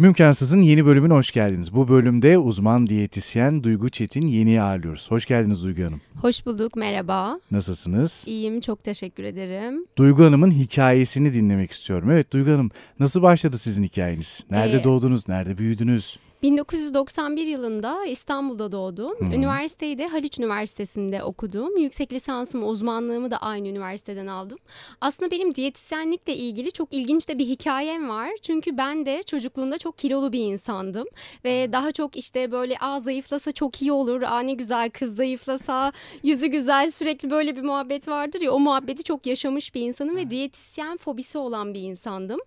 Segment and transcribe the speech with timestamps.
[0.00, 1.74] Mümkansız'ın yeni bölümüne hoş geldiniz.
[1.74, 5.10] Bu bölümde uzman diyetisyen Duygu Çetin Yeni'yi ağırlıyoruz.
[5.10, 6.00] Hoş geldiniz Duygu Hanım.
[6.20, 7.40] Hoş bulduk, merhaba.
[7.50, 8.24] Nasılsınız?
[8.26, 9.86] İyiyim, çok teşekkür ederim.
[9.98, 12.10] Duygu Hanım'ın hikayesini dinlemek istiyorum.
[12.10, 14.44] Evet Duygu Hanım, nasıl başladı sizin hikayeniz?
[14.50, 16.18] Nerede Ee, doğdunuz, nerede büyüdünüz?
[16.42, 19.12] 1991 yılında İstanbul'da doğdum.
[19.18, 19.24] Hı.
[19.24, 21.76] Üniversiteyi de Haliç Üniversitesi'nde okudum.
[21.76, 24.58] Yüksek lisansımı, uzmanlığımı da aynı üniversiteden aldım.
[25.00, 28.30] Aslında benim diyetisyenlikle ilgili çok ilginç de bir hikayem var.
[28.42, 31.06] Çünkü ben de çocukluğumda çok kilolu bir insandım.
[31.44, 35.92] Ve daha çok işte böyle aa zayıflasa çok iyi olur, aa ne güzel kız zayıflasa,
[36.22, 38.52] yüzü güzel sürekli böyle bir muhabbet vardır ya.
[38.52, 42.40] O muhabbeti çok yaşamış bir insanım ve diyetisyen fobisi olan bir insandım.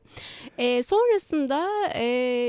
[0.58, 2.04] Ee, sonrasında e,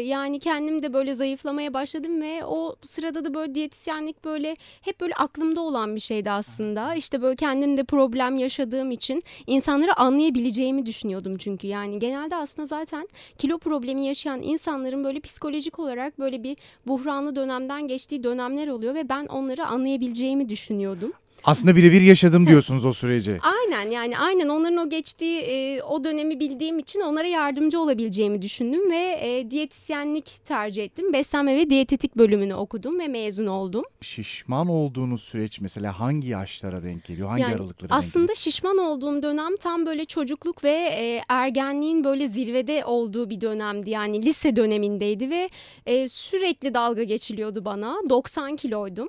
[0.05, 5.15] yani kendim de böyle zayıflamaya başladım ve o sırada da böyle diyetisyenlik böyle hep böyle
[5.15, 6.95] aklımda olan bir şeydi aslında.
[6.95, 11.67] İşte böyle kendimde problem yaşadığım için insanları anlayabileceğimi düşünüyordum çünkü.
[11.67, 13.09] Yani genelde aslında zaten
[13.39, 19.09] kilo problemi yaşayan insanların böyle psikolojik olarak böyle bir buhranlı dönemden geçtiği dönemler oluyor ve
[19.09, 21.13] ben onları anlayabileceğimi düşünüyordum.
[21.47, 23.39] Aslında birebir yaşadım diyorsunuz o süreci.
[23.43, 28.91] Aynen yani aynen onların o geçtiği e, o dönemi bildiğim için onlara yardımcı olabileceğimi düşündüm
[28.91, 31.13] ve e, diyetisyenlik tercih ettim.
[31.13, 33.85] Beslenme ve diyetetik bölümünü okudum ve mezun oldum.
[34.01, 37.29] Şişman olduğunuz süreç mesela hangi yaşlara denk geliyor?
[37.29, 42.27] Hangi Yani aralıklara denk Aslında şişman olduğum dönem tam böyle çocukluk ve e, ergenliğin böyle
[42.27, 43.91] zirvede olduğu bir dönemdi.
[43.91, 45.49] Yani lise dönemindeydi ve
[45.87, 47.97] e, sürekli dalga geçiliyordu bana.
[48.11, 49.09] 90 kiloydum.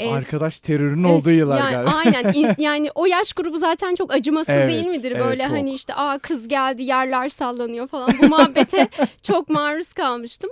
[0.00, 0.10] E?
[0.10, 1.90] Arkadaş terörünün Evet, olduğu yıllar yani, galiba.
[1.94, 5.12] Aynen İn- yani o yaş grubu zaten çok acımasız Evet, değil midir?
[5.12, 5.52] evet, Böyle çok.
[5.52, 8.88] hani işte aa kız geldi yerler sallanıyor falan bu muhabbete
[9.22, 10.50] çok maruz kalmıştım.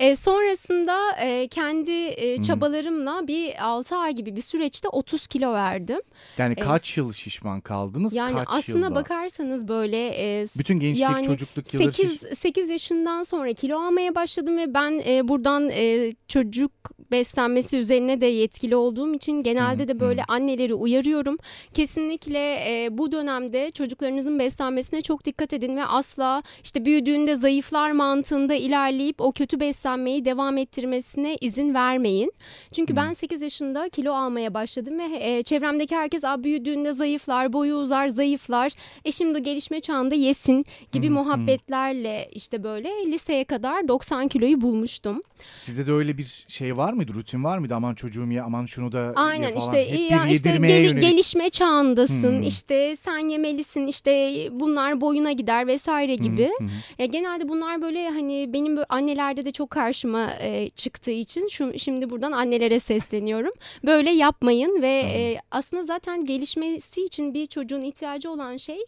[0.00, 6.00] E, sonrasında e, kendi e, çabalarımla bir 6 ay gibi bir süreçte 30 kilo verdim.
[6.38, 8.16] Yani e, kaç yıl şişman kaldınız?
[8.16, 8.94] Yani kaç aslında yılda?
[8.94, 10.08] bakarsanız böyle
[10.40, 14.74] e, Bütün gençlik, yani çocukluk yılları 8 şiş- 8 yaşından sonra kilo almaya başladım ve
[14.74, 16.72] ben e, buradan e, çocuk
[17.10, 21.36] beslenmesi üzerine de yetkili olduğum için genelde de böyle anneleri uyarıyorum.
[21.74, 28.54] Kesinlikle e, bu dönemde çocuklarınızın beslenmesine çok dikkat edin ve asla işte büyüdüğünde zayıflar mantığında
[28.54, 32.32] ilerleyip o kötü beslenmeyi devam ettirmesine izin vermeyin.
[32.72, 37.74] Çünkü ben 8 yaşında kilo almaya başladım ve e, çevremdeki herkes Aa, büyüdüğünde zayıflar, boyu
[37.74, 38.72] uzar, zayıflar.
[39.04, 45.22] E şimdi gelişme çağında yesin gibi muhabbetlerle işte böyle liseye kadar 90 kiloyu bulmuştum.
[45.56, 47.14] Sizde de öyle bir şey var mıydı?
[47.14, 47.74] Rutin var mıydı?
[47.74, 49.60] Aman çocuğum ya aman şunu da ye Aynen falan.
[49.60, 51.02] işte Hep ya işte yönelik.
[51.02, 52.22] gelişme çağındasın.
[52.22, 52.42] Hmm.
[52.42, 53.86] işte sen yemelisin.
[53.86, 54.10] işte
[54.50, 56.50] bunlar boyuna gider vesaire Hı, gibi.
[56.60, 56.64] hı.
[56.98, 61.78] Ya genelde bunlar böyle hani benim böyle annelerde de çok karşıma e, çıktığı için şu
[61.78, 63.52] şimdi buradan annelere sesleniyorum.
[63.86, 65.16] Böyle yapmayın ve Tamam.
[65.16, 68.78] e, aslında zaten gelişmesi için bir çocuğun ihtiyacı olan şey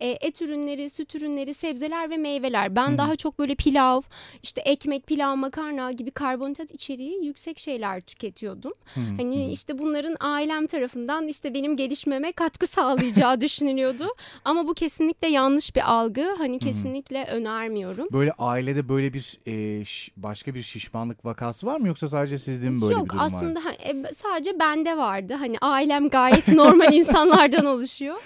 [0.00, 2.76] e, et ürünleri, süt ürünleri, sebzeler ve meyveler.
[2.76, 2.98] Ben hı.
[2.98, 4.02] daha çok böyle pilav,
[4.42, 8.72] işte ekmek, pilav, makarna gibi karbonhidrat içeriği yüksek şeyler tüketiyordum.
[8.94, 9.50] Hı, hı, Hani hı.
[9.52, 14.08] işte bunların ailem tarafından işte benim gelişmeme katkı sağlayacağı düşünülüyordu.
[14.44, 16.34] Ama bu kesinlikle yanlış bir algı.
[16.38, 18.08] Hani kesinlikle önermiyorum.
[18.12, 19.84] Böyle ailede böyle bir e,
[20.16, 23.26] başka bir şişmanlık vakası var mı yoksa sadece sizde mi böyle Yok bir durum var?
[23.26, 25.34] aslında ha- e, sadece bende vardı.
[25.38, 28.16] Hani ailem gayet normal insanlardan oluşuyor.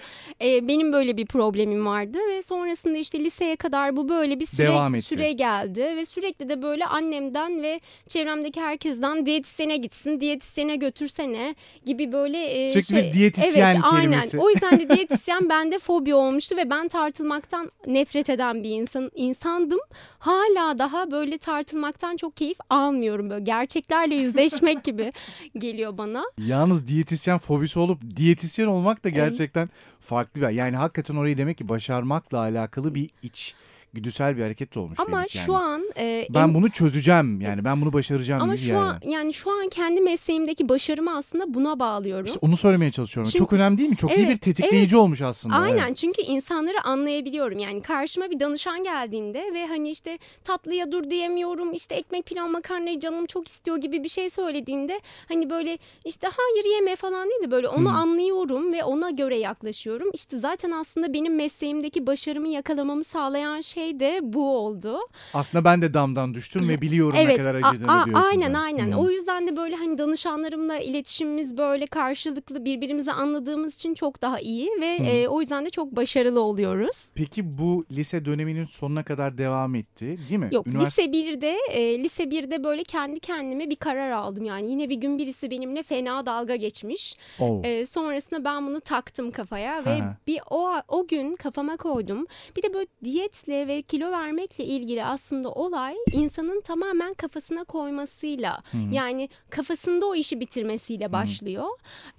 [0.44, 4.66] E, benim böyle bir problemim vardı ve sonrasında işte liseye kadar bu böyle bir süre
[4.66, 5.06] Devam etti.
[5.06, 11.54] süre geldi ve sürekli de böyle annemden ve çevremdeki herkesten diyetisyene gitsin, diyetisyene götürsene
[11.86, 14.00] gibi böyle e, Sürekli bir şey diyetisyen evet, aynen.
[14.00, 14.38] kelimesi.
[14.38, 19.78] O yüzden de diyetisyen bende fobi olmuştu ve ben tartılmaktan nefret eden bir insan insandım.
[20.18, 25.12] Hala daha böyle tartılmaktan çok keyif almıyorum böyle gerçeklerle yüzleşmek gibi
[25.58, 26.24] geliyor bana.
[26.38, 29.70] Yalnız diyetisyen fobisi olup diyetisyen olmak da gerçekten
[30.00, 33.54] farklı bir yani hakikaten orayı demek ki başarmakla alakalı bir iç
[33.96, 35.28] güdüsel bir hareket olmuş Ama yani.
[35.28, 38.78] şu an e, ben bunu çözeceğim yani ben bunu başaracağım ama şu yani.
[38.78, 42.24] an yani şu an kendi mesleğimdeki başarımı aslında buna bağlıyorum.
[42.24, 43.30] İşte onu söylemeye çalışıyorum.
[43.32, 43.96] Çünkü- Çok önemli değil mi?
[43.96, 45.54] Çok iyi bir Evet, tetikleyici olmuş aslında.
[45.56, 45.96] Aynen evet.
[45.96, 47.58] çünkü insanları anlayabiliyorum.
[47.58, 51.72] Yani karşıma bir danışan geldiğinde ve hani işte tatlıya dur diyemiyorum.
[51.72, 56.74] işte ekmek pilav makarnayı canım çok istiyor gibi bir şey söylediğinde hani böyle işte hayır
[56.74, 57.94] yeme falan değil de böyle onu Hı.
[57.94, 60.10] anlıyorum ve ona göre yaklaşıyorum.
[60.14, 64.98] İşte zaten aslında benim mesleğimdeki başarımı yakalamamı sağlayan şey de bu oldu.
[65.34, 68.28] Aslında ben de damdan düştüm ve biliyorum ne Evet, kadar a- acıdığını a- diyorsun.
[68.28, 68.54] aynen sen.
[68.54, 68.92] aynen.
[68.92, 68.96] Hı.
[68.96, 74.70] O yüzden de böyle hani danışanlarımla iletişimimiz böyle karşılıklı birbirimizi anladığımız için çok daha iyi
[74.80, 75.02] ve Hı.
[75.04, 77.04] e, o yüzden de çok başarılı oluyoruz.
[77.14, 80.48] Peki bu lise döneminin sonuna kadar devam etti değil mi?
[80.52, 84.88] Yok Üniversite- lise 1'de e, lise 1'de böyle kendi kendime bir karar aldım yani yine
[84.90, 87.16] bir gün birisi benimle fena dalga geçmiş.
[87.40, 87.60] Oo.
[87.64, 92.26] E, sonrasında ben bunu taktım kafaya ve bir o o gün kafama koydum.
[92.56, 98.62] Bir de böyle diyetle ve e, kilo vermekle ilgili aslında olay insanın tamamen kafasına koymasıyla
[98.72, 98.78] hı.
[98.92, 101.68] yani kafasında o işi bitirmesiyle başlıyor.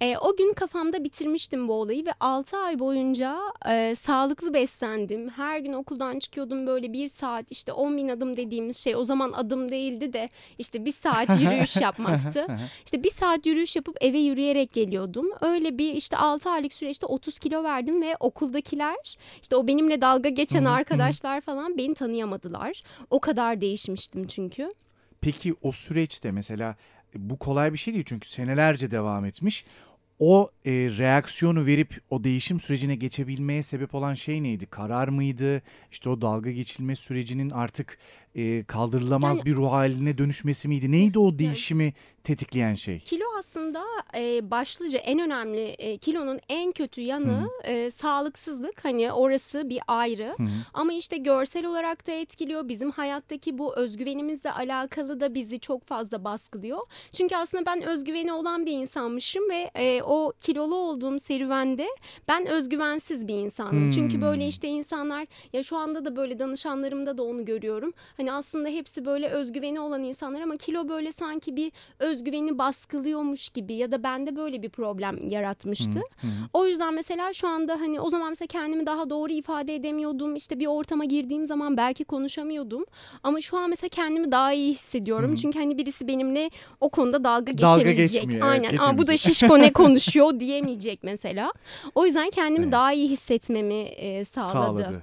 [0.00, 3.38] E, o gün kafamda bitirmiştim bu olayı ve 6 ay boyunca
[3.68, 5.28] e, sağlıklı beslendim.
[5.28, 9.32] Her gün okuldan çıkıyordum böyle bir saat işte 10 bin adım dediğimiz şey o zaman
[9.32, 10.28] adım değildi de
[10.58, 12.46] işte bir saat yürüyüş yapmaktı.
[12.84, 15.26] İşte bir saat yürüyüş yapıp eve yürüyerek geliyordum.
[15.40, 20.28] Öyle bir işte 6 aylık süreçte 30 kilo verdim ve okuldakiler işte o benimle dalga
[20.28, 20.68] geçen Hı
[21.38, 22.82] arkadaşlar falan beni tanıyamadılar.
[23.10, 24.70] O kadar değişmiştim çünkü.
[25.20, 26.76] Peki o süreçte mesela
[27.14, 29.64] e, bu kolay bir şey değil çünkü senelerce devam etmiş.
[30.18, 34.66] O e, reaksiyonu verip o değişim sürecine geçebilmeye sebep olan şey neydi?
[34.66, 35.62] Karar mıydı?
[35.90, 37.98] İşte o dalga geçilme sürecinin artık
[38.38, 40.92] e, kaldırılamaz Yani- bir ruh haline dönüşmesi miydi?
[40.92, 41.92] Neydi o değişimi
[42.24, 42.98] tetikleyen şey?
[42.98, 48.84] Kilo aslında e, başlıca en önemli e, kilonun en kötü yanı e, sağlıksızlık.
[48.84, 50.34] Hani orası bir ayrı.
[50.36, 50.48] Hı hı.
[50.74, 52.68] Ama işte görsel olarak da etkiliyor.
[52.68, 56.80] Bizim hayattaki bu özgüvenimizle alakalı da bizi çok fazla baskılıyor.
[57.12, 61.86] Çünkü aslında ben özgüveni olan bir insanmışım ve e, o kilolu olduğum serüvende
[62.28, 63.72] ben özgüvensiz bir insanım.
[63.72, 63.90] Hmm.
[63.90, 67.92] Çünkü böyle işte insanlar ya şu anda da böyle danışanlarımda da onu görüyorum.
[68.16, 73.74] Hani aslında hepsi böyle özgüveni olan insanlar ama kilo böyle sanki bir özgüveni baskılıyormuş gibi
[73.74, 75.98] ya da bende böyle bir problem yaratmıştı.
[76.20, 76.30] Hı hı.
[76.52, 80.36] O yüzden mesela şu anda hani o zaman mesela kendimi daha doğru ifade edemiyordum.
[80.36, 82.84] İşte bir ortama girdiğim zaman belki konuşamıyordum.
[83.22, 85.28] Ama şu an mesela kendimi daha iyi hissediyorum.
[85.28, 85.36] Hı hı.
[85.36, 86.50] Çünkü hani birisi benimle
[86.80, 88.22] o konuda dalga Dalga geçemeyecek.
[88.22, 88.76] geçmiyor, evet, Aynen.
[88.94, 91.52] Aa, bu da şişko ne konuşuyor diyemeyecek mesela.
[91.94, 92.72] O yüzden kendimi Evet.
[92.72, 94.52] daha iyi hissetmemi e, sağladı.
[94.52, 95.02] sağladı.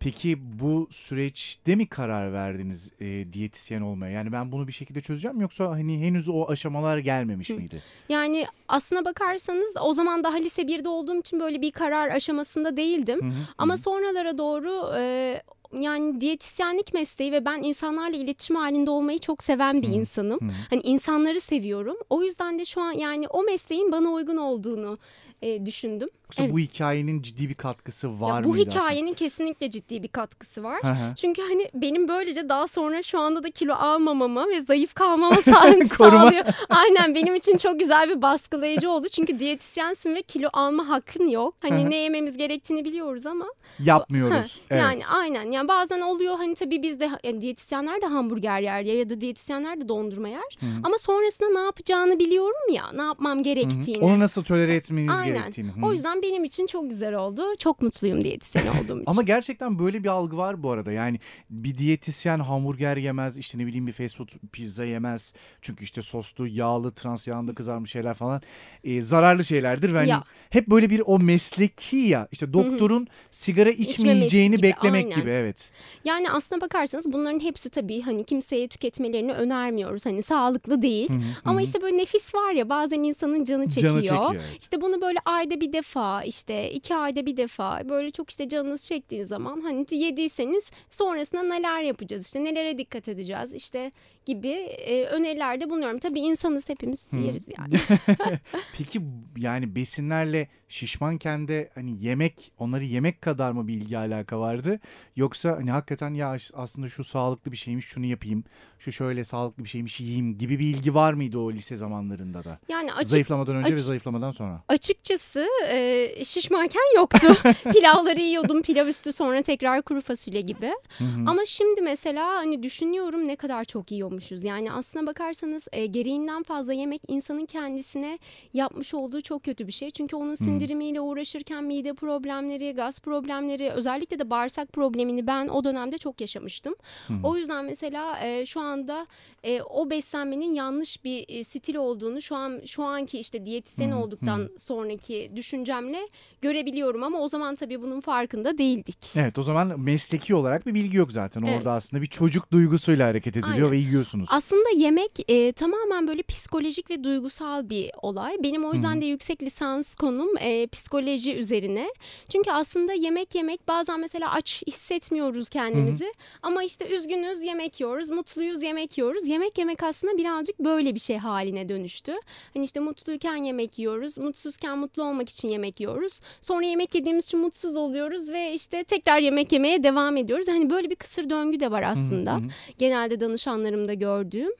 [0.00, 4.12] Peki bu süreçte mi karar verdiniz e, diyetisyen olmaya?
[4.12, 7.54] Yani ben bunu bir şekilde çözeceğim yoksa hani henüz o aşamalar gelmemiş Hı.
[7.54, 7.82] miydi?
[8.08, 13.20] Yani aslına bakarsanız o zaman daha lise 1'de olduğum için böyle bir karar aşamasında değildim.
[13.20, 13.82] Hı hı, Ama hı hı.
[13.82, 15.42] sonralara doğru e,
[15.80, 19.92] yani diyetisyenlik mesleği ve ben insanlarla iletişim halinde olmayı çok seven bir hı.
[19.92, 20.40] insanım.
[20.40, 20.52] Hı.
[20.70, 21.96] Hani insanları seviyorum.
[22.10, 24.98] O yüzden de şu an yani o mesleğin bana uygun olduğunu
[25.42, 26.08] e, düşündüm.
[26.24, 26.52] Yoksa Evet.
[26.52, 28.84] bu hikayenin ciddi bir katkısı var Ya bu mıydı aslında?
[28.84, 30.82] hikayenin kesinlikle ciddi bir katkısı var.
[30.82, 31.14] Hı hı.
[31.16, 36.44] Çünkü hani benim böylece daha sonra şu anda da kilo almamama ve zayıf kalmama sağlıyor.
[36.68, 39.08] Aynen benim için çok güzel bir baskılayıcı oldu.
[39.08, 41.54] Çünkü diyetisyensin ve kilo alma hakkın yok.
[41.60, 41.70] Hı hı.
[41.72, 43.44] Hani ne yememiz gerektiğini biliyoruz ama
[43.78, 44.60] Yapmıyoruz.
[44.70, 44.82] evet.
[44.82, 45.50] yani aynen.
[45.50, 49.20] Yani bazen oluyor hani tabii biz de yani diyetisyenler de hamburger yer ya ya da
[49.20, 50.56] diyetisyenler de dondurma yer.
[50.60, 50.70] Hı hı.
[50.84, 52.92] Ama sonrasında ne yapacağını biliyorum ya.
[52.94, 53.42] Ne yapmam Hı hı.
[53.44, 54.04] gerektiğini.
[54.04, 55.29] Onu nasıl tolere etmeniz Aynen.
[55.34, 55.70] Gerektiğini.
[55.70, 55.86] Hı.
[55.86, 57.42] O yüzden benim için çok güzel oldu.
[57.58, 59.04] Çok mutluyum diyetisyen olduğum için.
[59.06, 60.92] Ama gerçekten böyle bir algı var bu arada.
[60.92, 65.32] Yani bir diyetisyen hamburger yemez, işte ne bileyim bir fast food pizza yemez.
[65.62, 68.42] Çünkü işte soslu, yağlı, trans yağında kızarmış şeyler falan
[68.84, 69.94] e, zararlı şeylerdir.
[69.94, 70.24] Ve hani Ya.
[70.50, 75.20] hep böyle bir o mesleki ya işte doktorun sigara içmeyeceğini gibi, beklemek aynen.
[75.20, 75.70] gibi evet.
[76.04, 80.06] Yani aslına bakarsanız bunların hepsi tabii hani kimseye tüketmelerini önermiyoruz.
[80.06, 81.10] Hani sağlıklı değil.
[81.44, 83.92] Ama işte böyle nefis var ya bazen insanın canı çekiyor.
[83.92, 84.34] Canı çekiyor.
[84.34, 84.58] evet.
[84.62, 88.84] İşte bunu böyle ayda bir defa işte iki ayda bir defa böyle çok işte canınız
[88.84, 93.54] çektiği zaman hani yediyseniz sonrasında neler yapacağız işte nelere dikkat edeceğiz?
[93.54, 93.90] İşte
[94.26, 95.98] gibi e, önerilerde bulunuyorum.
[95.98, 97.16] Tabii insanız hepimiz Hı.
[97.16, 97.74] yeriz yani.
[98.78, 99.00] Peki
[99.36, 104.80] yani besinlerle şişmanken de hani yemek onları yemek kadar mı bir ilgi alaka vardı?
[105.16, 108.44] Yoksa hani hakikaten ya aslında şu sağlıklı bir şeymiş şunu yapayım.
[108.78, 112.58] Şu şöyle sağlıklı bir şeymiş yiyeyim gibi bir ilgi var mıydı o lise zamanlarında da?
[112.68, 114.62] Yani açık Zayıflamadan önce ve açık- zayıflamadan sonra.
[114.68, 117.26] Açıkçası e, şişmanken yoktu.
[117.72, 118.62] Pilavları yiyordum.
[118.62, 120.72] Pilav üstü sonra tekrar kuru fasulye gibi.
[120.98, 121.24] Hı hı.
[121.26, 124.44] Ama şimdi mesela hani düşünüyorum ne kadar çok yiyormuşuz.
[124.44, 128.18] Yani aslına bakarsanız e, gereğinden fazla yemek insanın kendisine
[128.54, 129.90] yapmış olduğu çok kötü bir şey.
[129.90, 135.98] Çünkü onun sindirimiyle uğraşırken mide problemleri, gaz problemleri, özellikle de bağırsak problemini ben o dönemde
[135.98, 136.74] çok yaşamıştım.
[137.08, 137.18] Hı hı.
[137.22, 139.06] O yüzden mesela e, şu anda
[139.44, 143.94] e, o beslenmenin yanlış bir e, stil olduğunu şu an şu anki işte diyetisyen Hı
[143.94, 146.08] hı, olduktan sonraki düşüncemle
[146.42, 148.98] görebiliyorum ama o zaman tabii bunun farkında değildik.
[149.16, 151.42] Evet o zaman mesleki olarak bir bilgi yok zaten.
[151.42, 151.58] Evet.
[151.58, 153.70] Orada aslında bir çocuk duygusuyla hareket ediliyor Aynen.
[153.70, 154.28] ve yiyorsunuz.
[154.32, 158.36] Aslında yemek e, tamamen böyle psikolojik ve duygusal bir olay.
[158.42, 161.88] Benim o yüzden de yüksek lisans konum e, psikoloji üzerine.
[162.28, 166.12] Çünkü aslında yemek yemek bazen mesela aç hissetmiyoruz kendimizi.
[166.42, 169.26] Ama işte üzgünüz yemek yiyoruz, mutluyuz yemek yiyoruz.
[169.26, 172.12] Yemek yemek aslında birazcık böyle bir şey haline dönüştü.
[172.54, 176.20] Hani işte mutluyken yemek yiyoruz, mutsuzken mutlu olmak için yemek yiyoruz.
[176.40, 180.48] Sonra yemek yediğimiz için mutsuz oluyoruz ve işte tekrar yemek yemeye devam ediyoruz.
[180.48, 182.32] Hani böyle bir kısır döngü de var aslında.
[182.32, 182.42] Hı hı.
[182.78, 184.52] Genelde danışanlarımda gördüğüm.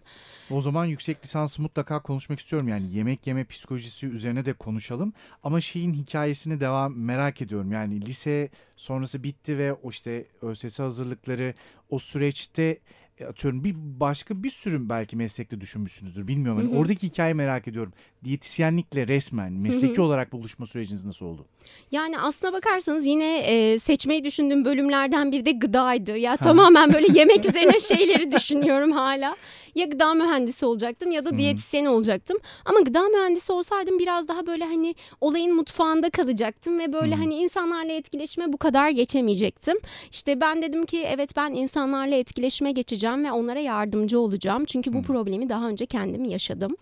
[0.51, 2.69] O zaman yüksek lisansı mutlaka konuşmak istiyorum.
[2.69, 5.13] Yani yemek yeme psikolojisi üzerine de konuşalım.
[5.43, 7.73] Ama şeyin hikayesini devam merak ediyorum.
[7.73, 11.55] Yani lise sonrası bitti ve o işte ÖSS hazırlıkları
[11.91, 12.79] o süreçte
[13.19, 16.29] e, atıyorum bir başka bir sürü belki meslekte düşünmüşsünüzdür.
[16.29, 16.61] Bilmiyorum.
[16.65, 17.93] Yani oradaki hikayeyi merak ediyorum.
[18.25, 21.47] Diyetisyenlikle resmen mesleki olarak buluşma süreciniz nasıl oldu?
[21.93, 26.17] Yani aslına bakarsanız yine e, seçmeyi düşündüğüm bölümlerden biri de gıdaydı.
[26.17, 29.37] Ya tamamen böyle yemek üzerine şeyleri düşünüyorum hala.
[29.75, 31.39] Ya gıda mühendisi olacaktım ya da Hı.
[31.39, 32.37] diyetisyen olacaktım.
[32.65, 37.19] Ama gıda mühendisi olsaydım biraz daha böyle hani olayın mutfağında kalacaktım ve böyle Hı.
[37.19, 39.77] hani insanlarla etkileşime bu kadar geçemeyecektim.
[40.13, 44.65] İşte ben dedim ki evet ben insanlarla etkileşime geçeceğim ve onlara yardımcı olacağım.
[44.65, 45.03] Çünkü bu Hı.
[45.03, 46.77] problemi daha önce kendim yaşadım.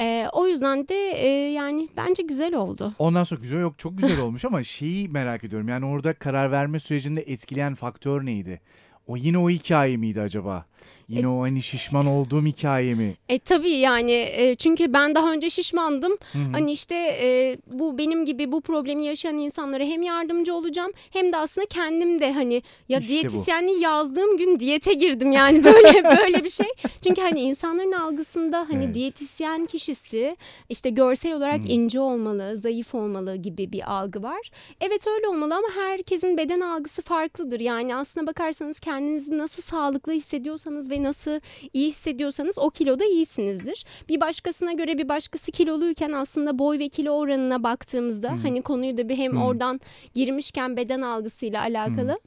[0.00, 2.94] E, o yüzden de e, yani bence güzel oldu.
[2.98, 5.68] Ondan sonra güzel yok çok güzel olmuş ama şeyi merak ediyorum.
[5.68, 8.60] Yani orada karar verme sürecinde etkileyen faktör neydi?
[9.06, 10.64] O yine o hikaye miydi acaba?
[11.08, 13.14] Yine o hani şişman olduğum hikaye mi?
[13.28, 16.12] E tabii yani e, çünkü ben daha önce şişmandım.
[16.32, 16.42] Hı hı.
[16.52, 21.36] Hani işte e, bu benim gibi bu problemi yaşayan insanlara hem yardımcı olacağım hem de
[21.36, 23.18] aslında kendim de hani ya İşte bu.
[23.18, 26.66] diyetisyenliği yazdığım gün diyete girdim yani böyle böyle bir şey.
[27.04, 28.94] Çünkü hani insanların algısında hani Evet.
[28.94, 30.36] diyetisyen kişisi
[30.68, 31.68] işte görsel olarak Hı.
[31.68, 34.50] ince olmalı, zayıf olmalı gibi bir algı var.
[34.80, 37.60] Evet öyle olmalı ama herkesin beden algısı farklıdır.
[37.60, 41.40] Yani aslına bakarsanız kendinizi nasıl sağlıklı hissediyorsanız ve nasıl
[41.72, 43.84] iyi hissediyorsanız o kiloda iyisinizdir.
[44.08, 48.36] Bir başkasına göre bir başkası kiloluyken aslında boy ve kilo oranına baktığımızda Hı.
[48.36, 49.44] hani konuyu da bir hem Hı.
[49.44, 49.80] oradan
[50.14, 52.18] girmişken beden algısıyla alakalı.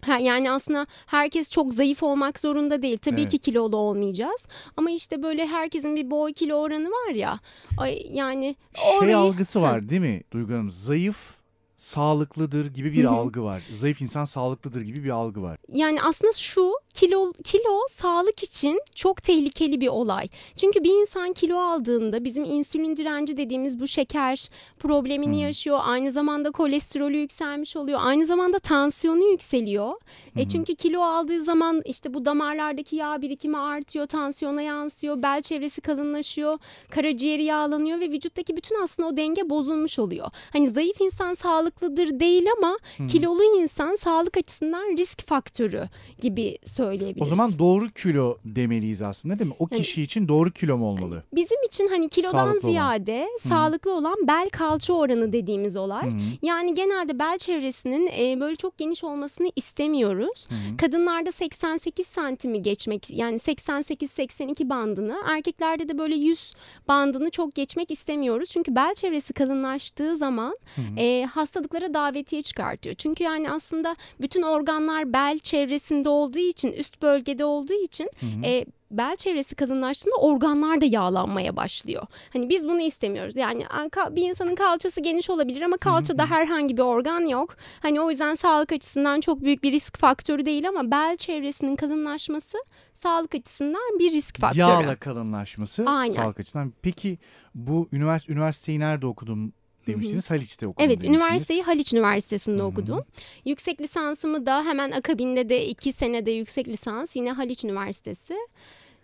[0.00, 2.98] Ha, yani aslında herkes çok zayıf olmak zorunda değil.
[2.98, 3.30] Tabii Evet.
[3.30, 4.46] ki kilolu olmayacağız.
[4.76, 7.40] Ama işte böyle herkesin bir boy kilo oranı var ya.
[7.78, 9.18] Ay, yani Şey orayı...
[9.18, 10.70] algısı var değil mi Duygu Hanım?
[10.70, 11.39] Zayıf
[11.80, 13.62] sağlıklıdır gibi bir algı var.
[13.72, 15.58] Zayıf insan sağlıklıdır gibi bir algı var.
[15.72, 20.28] Yani aslında şu kilo kilo sağlık için çok tehlikeli bir olay.
[20.56, 25.40] Çünkü bir insan kilo aldığında bizim insülin direnci dediğimiz bu şeker problemini Hı.
[25.40, 25.78] yaşıyor.
[25.82, 28.00] Aynı zamanda kolesterolü yükselmiş oluyor.
[28.02, 29.88] Aynı zamanda tansiyonu yükseliyor.
[29.90, 35.42] Hı E çünkü kilo aldığı zaman işte bu damarlardaki yağ birikimi artıyor, tansiyona yansıyor, bel
[35.42, 36.58] çevresi kalınlaşıyor,
[36.90, 40.26] karaciğeri yağlanıyor ve vücuttaki bütün aslında o denge bozulmuş oluyor.
[40.52, 41.34] Hani zayıf insan
[41.74, 43.06] sağlıklıdır değil ama Hı.
[43.06, 45.88] kilolu insan sağlık açısından risk faktörü
[46.20, 47.22] gibi söyleyebiliriz.
[47.22, 49.56] O zaman doğru kilo demeliyiz aslında değil mi?
[49.58, 51.22] O Yani- kişi için doğru kilo mu olmalı?
[51.34, 52.72] bizim için hani kilodan Sağlıklı olan.
[52.72, 56.10] ziyade sağlıklı olan bel kalça oranı dediğimiz olay.
[56.10, 56.14] Hı.
[56.42, 60.46] Yani genelde bel çevresinin e, böyle çok geniş olmasını istemiyoruz.
[60.48, 60.76] Hı.
[60.76, 66.54] Kadınlarda 88 santimi geçmek yani 88-82 bandını erkeklerde de böyle 100
[66.88, 68.50] bandını çok geçmek istemiyoruz.
[68.50, 70.82] Çünkü bel çevresi kalınlaştığı zaman hı.
[71.00, 71.26] e,
[71.60, 72.94] hastalıklara davetiye çıkartıyor.
[72.94, 78.46] Çünkü yani aslında bütün organlar bel çevresinde olduğu için üst bölgede olduğu için Hı hı.
[78.46, 82.06] e, bel çevresi kalınlaştığında organlar da yağlanmaya başlıyor.
[82.32, 83.36] Hani biz bunu istemiyoruz.
[83.36, 83.64] Yani
[84.10, 87.56] bir insanın kalçası geniş olabilir ama kalçada herhangi bir organ yok.
[87.80, 92.58] Hani o yüzden sağlık açısından çok büyük bir risk faktörü değil ama bel çevresinin kalınlaşması
[92.94, 94.60] sağlık açısından bir risk faktörü.
[94.60, 96.14] Yağla kalınlaşması Aynen.
[96.14, 96.72] sağlık açısından.
[96.82, 97.18] Peki
[97.54, 99.52] bu üniversite üniversiteyi nerede okudum
[99.86, 100.30] demiştiniz?
[100.30, 101.20] Haliç'te okudum Evet, demiştiniz.
[101.20, 102.66] üniversiteyi Haliç Üniversitesi'nde Hı hı.
[102.66, 103.04] okudum.
[103.44, 108.34] Yüksek lisansımı da hemen akabinde de iki senede yüksek lisans yine Haliç Üniversitesi.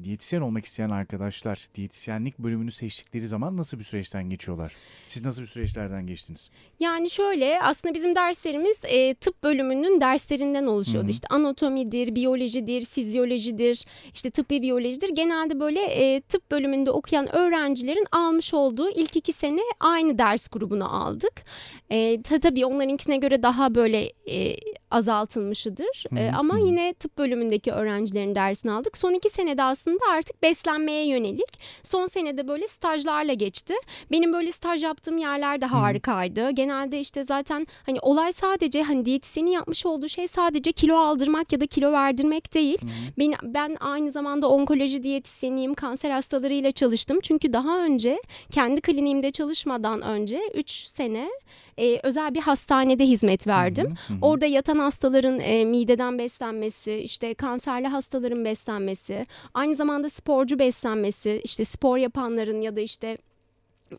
[0.04, 4.72] Diyetisyen olmak isteyen arkadaşlar diyetisyenlik bölümünü seçtikleri zaman nasıl bir süreçten geçiyorlar?
[5.06, 6.50] Siz nasıl bir süreçlerden geçtiniz?
[6.80, 11.06] Yani şöyle aslında bizim derslerimiz e, tıp bölümünün derslerinden oluşuyordu.
[11.06, 11.10] Hı hı.
[11.10, 13.84] İşte anatomidir, biyolojidir, fizyolojidir,
[14.14, 15.08] işte tıbbi biyolojidir.
[15.08, 20.96] Genelde böyle e, tıp bölümünde okuyan öğrencilerin almış olduğu ilk iki sene aynı ders grubunu
[20.96, 21.44] aldık.
[21.90, 24.56] E, ta, tabii onlarınkine göre daha böyle e,
[24.96, 26.04] azaltılmışıdır.
[26.10, 26.66] Hı hı, E, ama hı hı.
[26.66, 28.98] yine tıp bölümündeki öğrencilerin dersini aldık.
[28.98, 31.58] Son iki senede aslında artık beslenmeye yönelik.
[31.82, 33.74] Son senede böyle stajlarla geçti.
[34.10, 36.50] Benim böyle staj yaptığım yerler de harikaydı.
[36.50, 41.60] Genelde işte zaten hani olay sadece hani diyetisyenin yapmış olduğu şey sadece kilo aldırmak ya
[41.60, 42.78] da kilo verdirmek değil.
[42.82, 42.90] Hı hı.
[43.18, 45.74] Ben, ben aynı zamanda onkoloji diyetisyeniyim.
[45.74, 47.18] Kanser hastalarıyla çalıştım.
[47.22, 51.28] Çünkü daha önce kendi kliniğimde çalışmadan önce 3 sene
[51.78, 53.94] e, özel bir hastanede hizmet verdim.
[54.06, 54.18] Hı hı.
[54.22, 61.64] Orada yatan hastaların e, mideden beslenmesi, işte kanserli hastaların beslenmesi, aynı zamanda sporcu beslenmesi, işte
[61.64, 63.18] spor yapanların ya da işte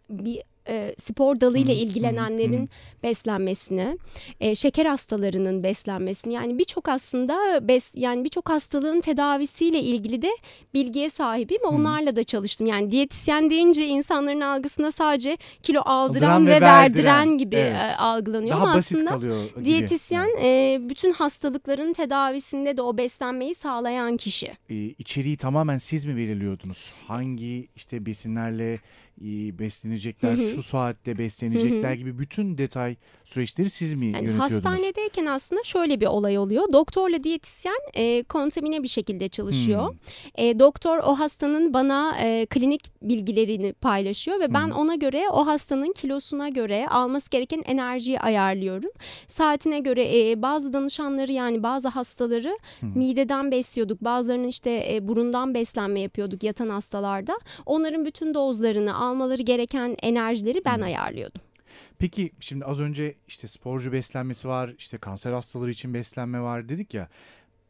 [0.09, 2.67] bir e, spor dalıyla hı, ilgilenenlerin hı.
[3.03, 3.97] beslenmesini,
[4.39, 10.29] e, şeker hastalarının beslenmesini yani birçok aslında bes yani birçok hastalığın tedavisiyle ilgili de
[10.73, 11.61] bilgiye sahibim.
[11.63, 12.67] Onlarla da çalıştım.
[12.67, 17.37] Yani diyetisyen deyince insanların algısında sadece kilo aldıran Aldıran ve, ve verdiren, verdiren.
[17.37, 17.75] gibi Evet.
[17.75, 19.65] e, algılanıyor Daha ama basit aslında kalıyor gibi.
[19.65, 24.47] diyetisyen e, bütün hastalıkların tedavisinde de o beslenmeyi sağlayan kişi.
[24.69, 26.93] e, içeriği tamamen siz mi belirliyordunuz?
[27.07, 28.79] Hangi işte besinlerle
[29.59, 30.47] beslenecekler, Hı hı.
[30.47, 34.65] şu saatte beslenecekler Hı gibi bütün detay süreçleri siz mi Yani yönetiyordunuz?
[34.65, 36.73] hastanedeyken aslında şöyle bir olay oluyor.
[36.73, 39.89] Doktorla diyetisyen e, kontamine bir şekilde çalışıyor.
[39.89, 39.97] Hmm.
[40.35, 44.75] E, doktor o hastanın bana e, klinik bilgilerini paylaşıyor ve ben Hı.
[44.75, 48.91] ona göre o hastanın kilosuna göre alması gereken enerjiyi ayarlıyorum.
[49.27, 52.85] Saatine göre e, bazı danışanları yani bazı hastaları Hı.
[52.85, 54.03] mideden besliyorduk.
[54.03, 57.39] Bazılarının işte e, burundan beslenme yapıyorduk yatan hastalarda.
[57.65, 60.83] Onların bütün dozlarını almaları gereken enerjileri ben Hı.
[60.83, 61.41] ayarlıyordum.
[61.99, 66.93] Peki şimdi az önce işte sporcu beslenmesi var, işte kanser hastaları için beslenme var dedik
[66.93, 67.09] ya.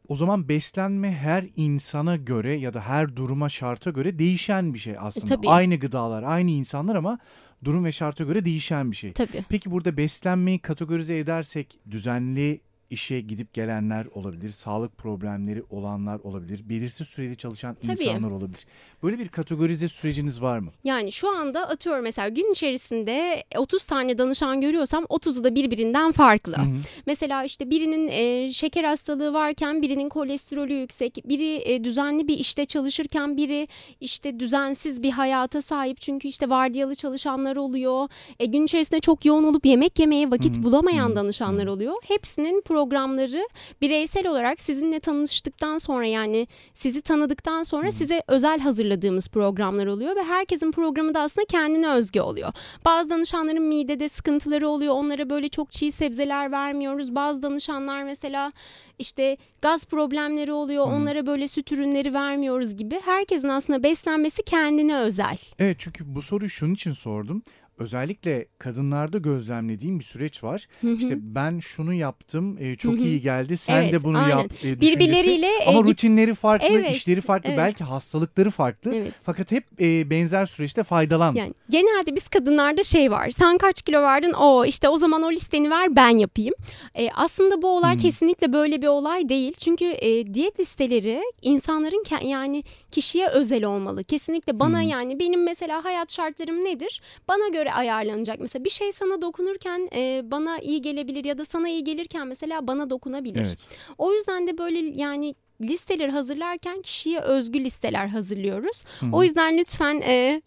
[0.08, 4.94] O zaman beslenme her insana göre ya da her duruma şarta göre değişen bir şey
[4.98, 5.26] aslında.
[5.26, 5.48] tabii.
[5.48, 7.18] Aynı gıdalar, aynı insanlar ama
[7.64, 9.12] durum ve şarta göre değişen bir şey.
[9.12, 9.44] Tabii.
[9.48, 17.08] Peki burada beslenmeyi kategorize edersek düzenli işe gidip gelenler olabilir, sağlık problemleri olanlar olabilir, belirsiz
[17.08, 17.92] süreli çalışan Tabii.
[17.92, 18.66] insanlar olabilir.
[19.02, 20.70] Böyle bir kategorize süreciniz var mı?
[20.84, 26.56] Yani şu anda atıyorum mesela gün içerisinde 30 tane danışan görüyorsam 30'u da birbirinden farklı.
[26.56, 26.76] Hı hı.
[27.06, 32.64] Mesela işte birinin e, şeker hastalığı varken birinin kolesterolü yüksek, biri e, düzenli bir işte
[32.64, 33.68] çalışırken biri
[34.00, 36.00] işte düzensiz bir hayata sahip.
[36.00, 38.08] Çünkü işte vardiyalı çalışanlar oluyor.
[38.40, 41.66] E, gün içerisinde çok yoğun olup yemek yemeye vakit Hı hı, bulamayan hı hı, danışanlar
[41.66, 41.72] hı.
[41.72, 41.94] oluyor.
[42.02, 43.48] Hepsinin programları
[43.80, 50.22] bireysel olarak sizinle tanıştıktan sonra yani sizi tanıdıktan sonra size özel hazırladığımız programlar oluyor ve
[50.22, 52.52] herkesin programı da aslında kendine özgü oluyor.
[52.84, 54.94] Bazı danışanların midede sıkıntıları oluyor.
[54.94, 57.14] Onlara böyle çok çiğ sebzeler vermiyoruz.
[57.14, 58.52] Bazı danışanlar mesela
[58.98, 60.86] işte gaz problemleri oluyor.
[60.86, 60.90] Hı.
[60.90, 63.00] Onlara böyle süt ürünleri vermiyoruz gibi.
[63.04, 65.38] Herkesin aslında beslenmesi kendine özel.
[65.58, 67.42] Evet çünkü bu soruyu şunun için sordum.
[67.78, 70.66] Özellikle kadınlarda gözlemlediğim bir süreç var.
[70.80, 70.92] Hı hı.
[70.94, 73.02] İşte ben şunu yaptım, e, çok Hı hı.
[73.02, 73.56] iyi geldi.
[73.56, 74.28] Sen Evet, de bunu aynen.
[74.28, 74.46] yap.
[74.46, 74.80] e, düşüncesi.
[75.00, 77.58] Birbirleriyle e, Ama git- rutinleri farklı, Evet, işleri farklı, evet.
[77.58, 78.94] belki hastalıkları farklı.
[78.94, 79.12] Evet.
[79.22, 81.34] Fakat hep e, benzer süreçte faydalan.
[81.34, 83.30] Yani genelde biz kadınlarda şey var.
[83.30, 84.32] Sen kaç kilo verdin?
[84.32, 86.54] O işte o zaman o listeni ver ben yapayım.
[86.94, 88.00] E, aslında bu olay Hmm.
[88.02, 89.52] kesinlikle böyle bir olay değil.
[89.58, 94.04] Çünkü e, diyet listeleri insanların yani kişiye özel olmalı.
[94.04, 94.88] Kesinlikle bana Hmm.
[94.88, 97.00] yani benim mesela hayat şartlarım nedir?
[97.28, 98.40] Bana göre ayarlanacak.
[98.40, 102.66] Mesela bir şey sana dokunurken e, bana iyi gelebilir ya da sana iyi gelirken mesela
[102.66, 103.46] bana dokunabilir.
[103.46, 103.68] Evet.
[103.98, 108.84] O yüzden de böyle yani listeleri hazırlarken kişiye özgü listeler hazırlıyoruz.
[109.00, 109.10] Hı hı.
[109.12, 110.42] O yüzden lütfen e,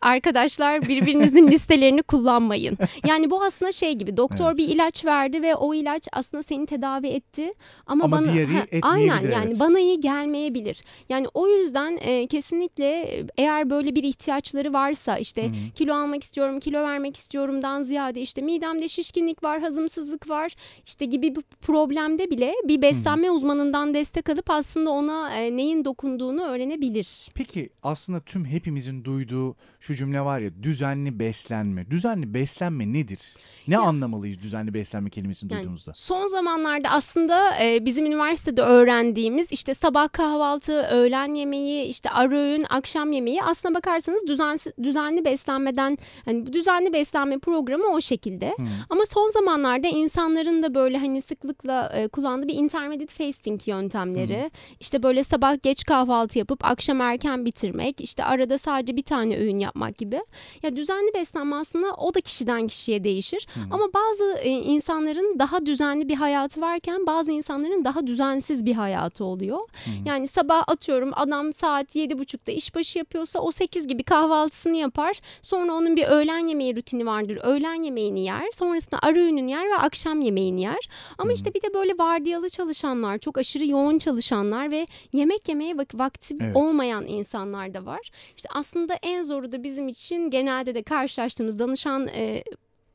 [0.00, 2.78] arkadaşlar birbirinizin listelerini kullanmayın.
[3.06, 4.58] Yani bu aslında şey gibi doktor Evet.
[4.58, 7.52] bir ilaç verdi ve o ilaç aslında seni tedavi etti
[7.86, 9.60] ama, Ama bana diğeri etmeyebilir, aynen yani evet.
[9.60, 10.82] bana iyi gelmeyebilir.
[11.08, 15.70] Yani o yüzden e, kesinlikle eğer böyle bir ihtiyaçları varsa işte Hı hı.
[15.74, 20.52] kilo almak istiyorum, kilo vermek istiyorumdan ziyade işte midemde şişkinlik var, hazımsızlık var
[20.86, 26.42] işte gibi bir problemde bile bir beslenme uzmanından destek alıp aslında ona e, neyin dokunduğunu
[26.42, 27.28] öğrenebilir.
[27.34, 31.90] Peki aslında tüm hepimizin duyduğu şu cümle var ya düzenli beslenme.
[31.90, 33.20] Düzenli beslenme nedir?
[33.68, 35.92] Ne Ya- anlamalıyız düzenli beslenme kelimesini Yani duyduğunuzda?
[35.94, 42.64] son zamanlarda aslında e, bizim üniversitede öğrendiğimiz işte sabah kahvaltı, öğlen yemeği, işte ara öğün,
[42.68, 48.48] akşam yemeği aslına bakarsanız düzensiz, düzenli beslenmeden hani düzenli beslenme programı o şekilde.
[48.48, 48.62] Hı.
[48.90, 54.50] Ama son zamanlarda insanların da böyle hani sıklıkla e, kullandığı bir intermittent fasting yöntemleri.
[54.80, 59.55] işte böyle sabah geç kahvaltı yapıp akşam erken bitirmek, işte arada sadece bir tane öğün
[59.58, 60.20] yapmak gibi.
[60.62, 63.46] Ya düzenli beslenme aslında o da kişiden kişiye değişir.
[63.54, 63.60] Hı.
[63.70, 69.24] Ama bazı e, insanların daha düzenli bir hayatı varken bazı insanların daha düzensiz bir hayatı
[69.24, 69.58] oluyor.
[69.58, 69.90] Hı.
[70.04, 75.20] Yani sabah atıyorum adam saat yedi buçukta işbaşı yapıyorsa o 8 gibi kahvaltısını yapar.
[75.42, 77.38] Sonra onun bir öğlen yemeği rutini vardır.
[77.42, 78.44] Öğlen yemeğini yer.
[78.52, 80.88] Sonrasında ara öğününü yer ve akşam yemeğini yer.
[81.18, 81.34] Ama Hı.
[81.34, 86.36] işte bir de böyle vardiyalı çalışanlar, çok aşırı yoğun çalışanlar ve yemek yemeye vak- vakti
[86.40, 86.56] Evet.
[86.56, 88.10] olmayan insanlar da var.
[88.36, 92.44] İşte aslında en zoru da bizim için genelde de karşılaştığımız danışan e,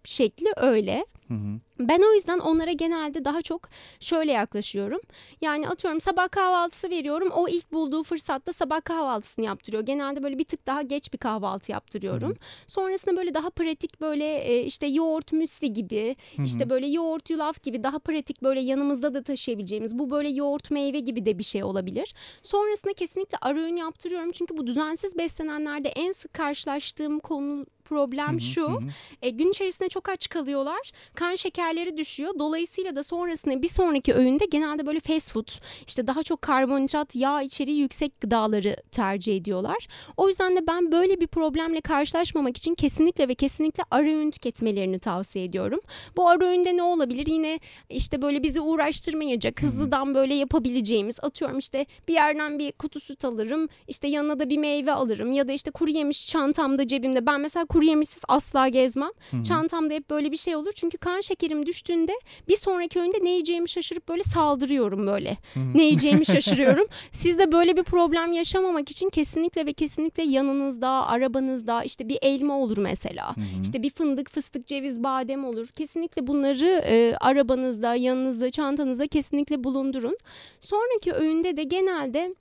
[0.03, 1.05] şekli öyle.
[1.27, 1.59] Hı hı.
[1.87, 4.99] Ben o yüzden onlara genelde daha çok şöyle yaklaşıyorum.
[5.41, 7.29] Yani atıyorum sabah kahvaltısı veriyorum.
[7.31, 9.83] O ilk bulduğu fırsatta sabah kahvaltısını yaptırıyor.
[9.83, 12.29] Genelde böyle bir tık daha geç bir kahvaltı yaptırıyorum.
[12.29, 12.37] Hı hı.
[12.67, 16.45] Sonrasında böyle daha pratik böyle e, işte yoğurt müsli gibi, hı hı.
[16.45, 20.99] işte böyle yoğurt yulaf gibi daha pratik böyle yanımızda da taşıyabileceğimiz bu böyle yoğurt meyve
[20.99, 22.13] gibi de bir şey olabilir.
[22.41, 24.31] Sonrasında kesinlikle ara öğün yaptırıyorum.
[24.31, 28.79] Çünkü bu düzensiz beslenenlerde en sık karşılaştığım konu problem şu.
[29.21, 30.91] E, gün içerisinde çok aç kalıyorlar.
[31.15, 31.35] Kan
[31.71, 32.33] şekerleri düşüyor.
[32.39, 35.47] Dolayısıyla da sonrasında bir sonraki öğünde genelde böyle fast food
[35.87, 39.87] işte daha çok karbonhidrat, yağ içeriği yüksek gıdaları tercih ediyorlar.
[40.17, 44.99] O yüzden de ben böyle bir problemle karşılaşmamak için kesinlikle ve kesinlikle ara öğün tüketmelerini
[44.99, 45.79] tavsiye ediyorum.
[46.17, 47.27] Bu ara öğünde ne olabilir?
[47.27, 53.25] Yine işte böyle bizi uğraştırmayacak, hızlıdan böyle yapabileceğimiz atıyorum işte bir yerden bir kutu süt
[53.25, 57.25] alırım, işte yanına da bir meyve alırım ya da işte kuru yemiş çantamda cebimde.
[57.25, 59.11] Ben mesela kuru yemişsiz asla gezmem.
[59.31, 59.43] Hı-hı.
[59.43, 60.71] Çantamda hep böyle bir şey olur.
[60.75, 62.13] Çünkü kan şekerim düştüğünde
[62.47, 65.37] bir sonraki öğünde ne yiyeceğimi şaşırıp böyle saldırıyorum böyle.
[65.73, 66.87] Ne yiyeceğimi şaşırıyorum.
[67.11, 72.59] Siz de böyle bir problem yaşamamak için kesinlikle ve kesinlikle yanınızda, arabanızda işte bir elma
[72.59, 73.35] olur mesela.
[73.35, 73.61] Hı-hı.
[73.63, 75.67] İşte bir fındık, fıstık, ceviz, badem olur.
[75.67, 80.17] Kesinlikle bunları e, arabanızda, yanınızda, çantanızda kesinlikle bulundurun.
[80.59, 82.35] Sonraki öğünde de genelde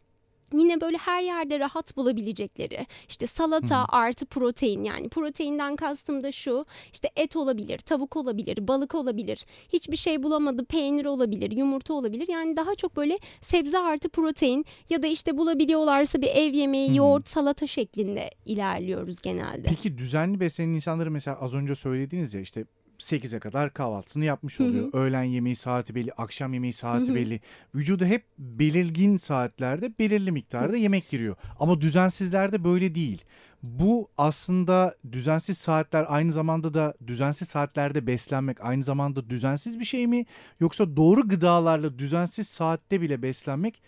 [0.55, 3.87] yine böyle her yerde rahat bulabilecekleri işte salata Hı.
[3.89, 9.97] artı protein yani proteinden kastım da şu işte et olabilir tavuk olabilir balık olabilir hiçbir
[9.97, 15.07] şey bulamadı peynir olabilir yumurta olabilir yani daha çok böyle sebze artı protein ya da
[15.07, 16.95] işte bulabiliyorlarsa bir ev yemeği Hı.
[16.95, 19.69] yoğurt salata şeklinde ilerliyoruz genelde.
[19.69, 22.65] Peki düzenli beslenen insanları mesela az önce söylediğiniz ya işte
[23.01, 24.93] 8'e kadar kahvaltısını yapmış oluyor.
[24.93, 25.01] Hı hı.
[25.01, 27.15] Öğlen yemeği saati belli, akşam yemeği saati hı hı.
[27.15, 27.41] belli.
[27.75, 30.77] Vücudu hep belirgin saatlerde belirli miktarda hı.
[30.77, 31.37] yemek giriyor.
[31.61, 33.25] Ama düzensizlerde böyle değil.
[33.63, 40.07] Bu aslında düzensiz saatler aynı zamanda da düzensiz saatlerde beslenmek aynı zamanda düzensiz bir şey
[40.07, 40.27] mi?
[40.61, 43.83] Yoksa doğru gıdalarla düzensiz saatte bile beslenmek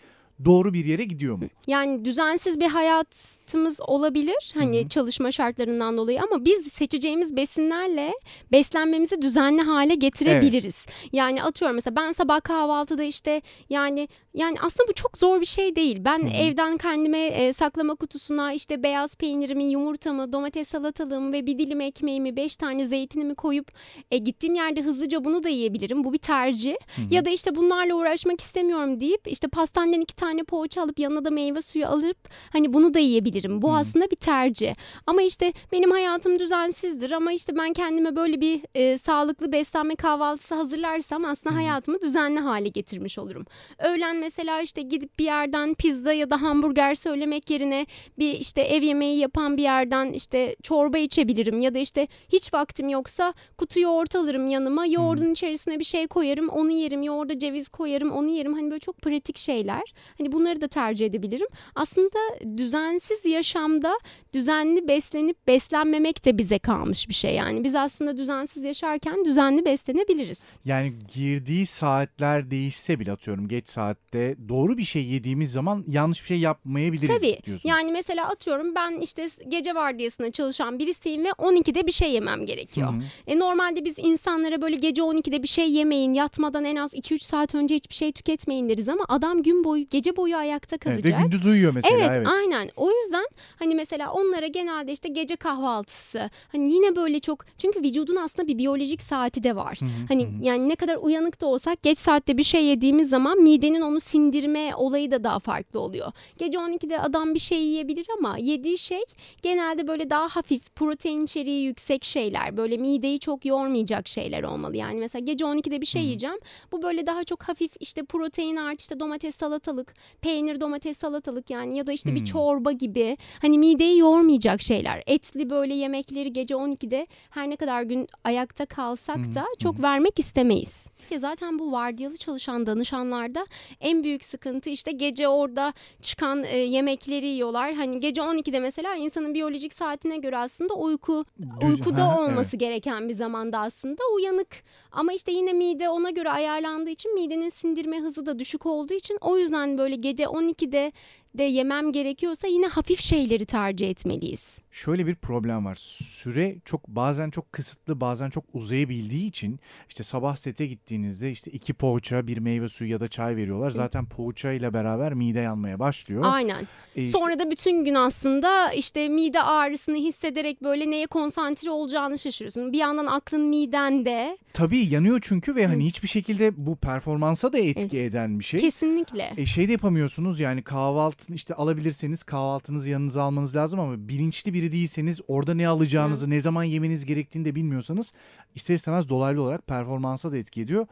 [0.45, 1.45] doğru bir yere gidiyor mu?
[1.67, 4.89] Yani düzensiz bir hayatımız olabilir hani Hı-hı.
[4.89, 8.13] çalışma şartlarından dolayı ama biz seçeceğimiz besinlerle
[8.51, 10.85] beslenmemizi düzenli hale getirebiliriz.
[10.87, 11.09] Evet.
[11.13, 15.75] Yani atıyorum mesela ben sabah kahvaltıda işte yani yani aslında bu çok zor bir şey
[15.75, 15.97] değil.
[16.05, 16.33] Ben Hı-hı.
[16.33, 22.35] evden kendime e, saklama kutusuna işte beyaz peynirimi, yumurtamı, domates salatalığımı ve bir dilim ekmeğimi,
[22.35, 23.71] beş tane zeytinimi koyup
[24.11, 26.03] e, gittiğim yerde hızlıca bunu da yiyebilirim.
[26.03, 26.75] Bu bir tercih.
[26.95, 27.05] Hı-hı.
[27.11, 31.29] Ya da işte bunlarla uğraşmak istemiyorum deyip işte pastaneden iki tane poğaça alıp yanına da
[31.29, 32.17] meyve suyu alıp
[32.49, 33.61] hani bunu da yiyebilirim.
[33.61, 33.77] Bu Hı-hı.
[33.77, 34.75] aslında bir tercih.
[35.07, 40.55] Ama işte benim hayatım düzensizdir ama işte ben kendime böyle bir e, sağlıklı beslenme kahvaltısı
[40.55, 41.63] hazırlarsam aslında Hı-hı.
[41.63, 43.45] hayatımı düzenli hale getirmiş olurum.
[43.79, 47.85] Öğlen mesela işte gidip bir yerden pizza ya da hamburger söylemek yerine
[48.19, 52.89] bir işte ev yemeği yapan bir yerden işte çorba içebilirim ya da işte hiç vaktim
[52.89, 54.85] yoksa kutu yoğurt alırım yanıma.
[54.85, 55.31] Yoğurdun hmm.
[55.31, 57.03] içerisine bir şey koyarım, onu yerim.
[57.03, 58.53] Yoğurda ceviz koyarım, onu yerim.
[58.53, 59.93] Hani böyle çok pratik şeyler.
[60.17, 61.47] Hani bunları da tercih edebilirim.
[61.75, 62.19] Aslında
[62.57, 63.99] düzensiz yaşamda
[64.33, 67.35] düzenli beslenip beslenmemek de bize kalmış bir şey.
[67.35, 70.49] Yani biz aslında düzensiz yaşarken düzenli beslenebiliriz.
[70.65, 76.27] Yani girdiği saatler değişse bile atıyorum geç saatte doğru bir şey yediğimiz zaman yanlış bir
[76.27, 77.37] şey yapmayabiliriz Tabii.
[77.45, 77.65] diyorsunuz.
[77.65, 82.93] Yani mesela atıyorum ben işte gece vardiyasında çalışan birisiyim ve 12'de bir şey yemem gerekiyor.
[82.93, 83.03] Hı hı.
[83.27, 87.55] E normalde biz insanlara böyle gece 12'de bir şey yemeyin, yatmadan en az 2-3 saat
[87.55, 91.05] önce hiçbir şey tüketmeyin deriz ama adam gün boyu gece boyu ayakta kalacak.
[91.05, 91.97] Evet, ve gündüz uyuyor mesela.
[91.97, 92.69] Evet, evet aynen.
[92.75, 93.25] O yüzden
[93.59, 98.57] hani mesela onlara genelde işte gece kahvaltısı hani yine böyle çok çünkü vücudun aslında bir
[98.57, 99.77] biyolojik saati de var.
[99.81, 100.29] Hı hı, hani hı.
[100.41, 104.75] yani ne kadar uyanık da olsak geç saatte bir şey yediğimiz zaman midenin onu sindirme
[104.75, 106.11] olayı da daha farklı oluyor.
[106.37, 109.01] Gece 12'de adam bir şey yiyebilir ama yediği şey
[109.41, 112.57] genelde böyle daha hafif protein içeriği yüksek şeyler.
[112.57, 114.77] Böyle mideyi çok yormayacak şeyler olmalı.
[114.77, 116.05] Yani mesela gece 12'de bir şey hı.
[116.05, 116.37] yiyeceğim.
[116.71, 121.77] Bu böyle daha çok hafif işte protein artı işte domates salatalık, peynir domates salatalık yani
[121.77, 122.15] ya da işte hmm.
[122.15, 124.12] bir çorba gibi hani mideyi yormayacak
[124.59, 125.03] şeyler.
[125.07, 129.35] Etli böyle yemekleri gece 12'de her ne kadar gün ayakta kalsak hmm.
[129.35, 129.83] da çok hmm.
[129.83, 130.89] vermek istemeyiz.
[131.09, 133.45] Ya zaten bu vardiyalı çalışan danışanlarda
[133.81, 137.73] en büyük sıkıntı işte gece orada çıkan e, yemekleri yiyorlar.
[137.73, 141.25] Hani gece 12'de mesela insanın biyolojik saatine göre aslında uyku
[141.61, 142.59] Düz, uykuda ha, olması evet.
[142.59, 144.63] gereken bir zamanda aslında uyanık.
[144.91, 149.17] Ama işte yine mide ona göre ayarlandığı için midenin sindirme hızı da düşük olduğu için
[149.21, 150.91] o yüzden böyle gece 12'de
[151.37, 154.61] de yemem gerekiyorsa yine hafif şeyleri tercih etmeliyiz.
[154.71, 155.75] Şöyle bir problem var.
[155.79, 161.73] Süre çok bazen çok kısıtlı bazen çok uzayabildiği için işte sabah sete gittiğinizde işte iki
[161.73, 163.71] poğaça bir meyve suyu ya da çay veriyorlar.
[163.71, 166.21] Zaten poğaça ile beraber mide yanmaya başlıyor.
[166.25, 166.67] Aynen.
[166.95, 172.17] E işte- Sonra da bütün gün aslında işte mide ağrısını hissederek böyle neye konsantre olacağını
[172.19, 172.73] şaşırıyorsun.
[172.73, 174.37] Bir yandan aklın midende.
[174.53, 178.59] tabii yanıyor çünkü ve hani hiçbir şekilde bu performansa da etki eden bir şey.
[178.59, 179.33] Kesinlikle.
[179.37, 184.71] E şey de yapamıyorsunuz yani kahvaltı işte alabilirseniz kahvaltınızı yanınıza almanız lazım ama bilinçli biri
[184.71, 188.13] değilseniz orada ne alacağınızı ne zaman yemeniz gerektiğini de bilmiyorsanız
[188.55, 190.87] ister istemez dolaylı olarak performansa da etki ediyor.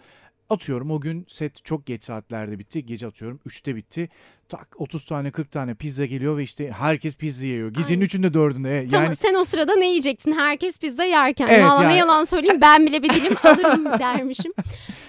[0.49, 2.85] Atıyorum o gün set çok geç saatlerde bitti.
[2.85, 4.09] Gece atıyorum 3'te bitti.
[4.51, 7.73] Tak 30 tane 40 tane pizza geliyor ve işte herkes pizza yiyor.
[7.73, 8.05] Gecenin Aynen.
[8.05, 8.79] 3'ünde 4'ünde.
[8.83, 10.31] E, Tamam Yani sen o sırada ne yiyeceksin?
[10.33, 11.47] Herkes pizza yerken.
[11.47, 14.53] Evet, Valla yani- ne yalan söyleyeyim ben bile bir dilim alırım dermişim.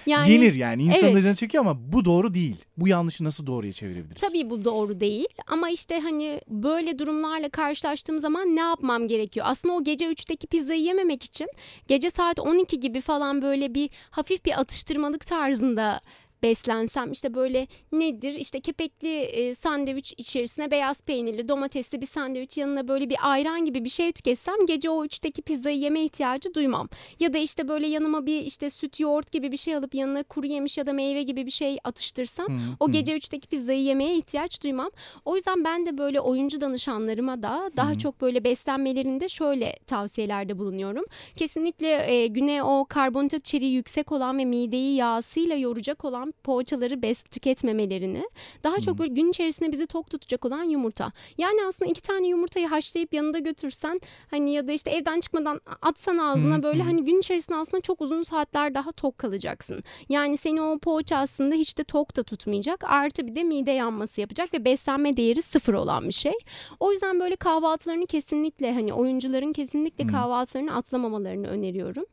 [0.07, 1.37] Yani yenir yani insanın Evet.
[1.37, 2.57] çekiyor ama bu doğru değil.
[2.77, 4.23] Bu yanlışı nasıl doğruya çevirebiliriz?
[4.23, 9.47] Tabii bu doğru değil ama işte hani böyle durumlarla karşılaştığım zaman ne yapmam gerekiyor?
[9.49, 11.49] Aslında o gece 3'teki pizzayı yememek için
[11.89, 16.01] gece saat 12 gibi falan böyle bir hafif bir atıştırmalık tarzında
[16.43, 22.89] beslensem işte böyle nedir işte kepekli e, sandviç içerisine beyaz peynirli domatesli bir sandviç yanına
[22.89, 26.89] böyle bir ayran gibi bir şey tüketsem gece o üçteki pizzayı yeme ihtiyacı duymam.
[27.21, 30.47] Ya da işte böyle yanıma bir işte süt yoğurt gibi bir şey alıp yanına kuru
[30.47, 34.63] yemiş ya da meyve gibi bir şey atıştırsam Hı, o gece 3'teki pizzayı yemeye ihtiyaç
[34.63, 34.91] duymam.
[35.25, 37.99] O yüzden ben de böyle oyuncu danışanlarıma da daha Hı.
[37.99, 41.05] çok böyle beslenmelerinde şöyle tavsiyelerde bulunuyorum.
[41.37, 47.23] Kesinlikle e, güne o karbonhidrat içeriği yüksek olan ve mideyi yağsıyla yoracak olan poğaçaları bes
[47.23, 48.25] tüketmemelerini
[48.65, 51.13] daha çok böyle gün içerisinde bizi tok tutacak olan yumurta.
[51.39, 56.19] Yani aslında iki tane yumurtayı haşlayıp yanında götürsen hani ya da işte evden çıkmadan atsan
[56.19, 59.85] ağzına böyle hani gün içerisinde aslında çok uzun saatler daha tok kalacaksın.
[60.09, 62.85] Yani seni o poğaça aslında hiç de tok da tutmayacak.
[62.85, 66.35] Artı bir de mide yanması yapacak ve beslenme değeri sıfır olan bir şey.
[66.81, 72.05] O yüzden böyle kahvaltılarını kesinlikle hani oyuncuların kesinlikle kahvaltılarını atlamamalarını öneriyorum.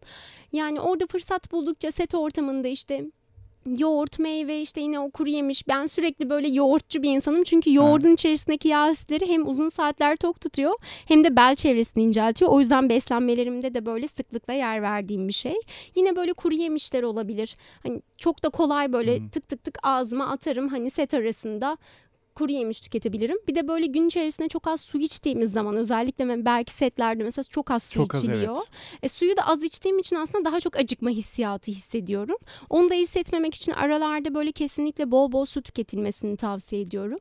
[0.52, 3.06] Yani orada fırsat buldukça set ortamında işte
[3.66, 5.68] yoğurt, meyve işte yine o kuru yemiş.
[5.68, 7.44] Ben sürekli böyle yoğurtçu bir insanım.
[7.44, 10.74] Çünkü yoğurdun içerisindeki yağ asitleri hem uzun saatler tok tutuyor
[11.08, 12.52] hem de bel çevresini inceltiyor.
[12.52, 15.56] O yüzden beslenmelerimde de böyle sıklıkla yer verdiğim bir şey.
[15.96, 17.56] Yine böyle kuru yemişler olabilir.
[17.84, 19.30] Hani çok da kolay böyle Hı.
[19.30, 21.78] tık tık tık ağzıma atarım hani set arasında
[22.40, 23.38] kuru yemiş tüketebilirim.
[23.48, 27.72] Bir de böyle gün içerisinde çok az su içtiğimiz zaman özellikle belki setlerde mesela çok
[27.72, 28.54] az su Çok az, içiliyor.
[28.56, 29.04] evet.
[29.04, 32.38] E, suyu da az içtiğim için aslında daha çok acıkma hissiyatı hissediyorum.
[32.70, 37.20] Onu da hissetmemek için aralarda böyle kesinlikle bol bol su tüketilmesini tavsiye ediyorum.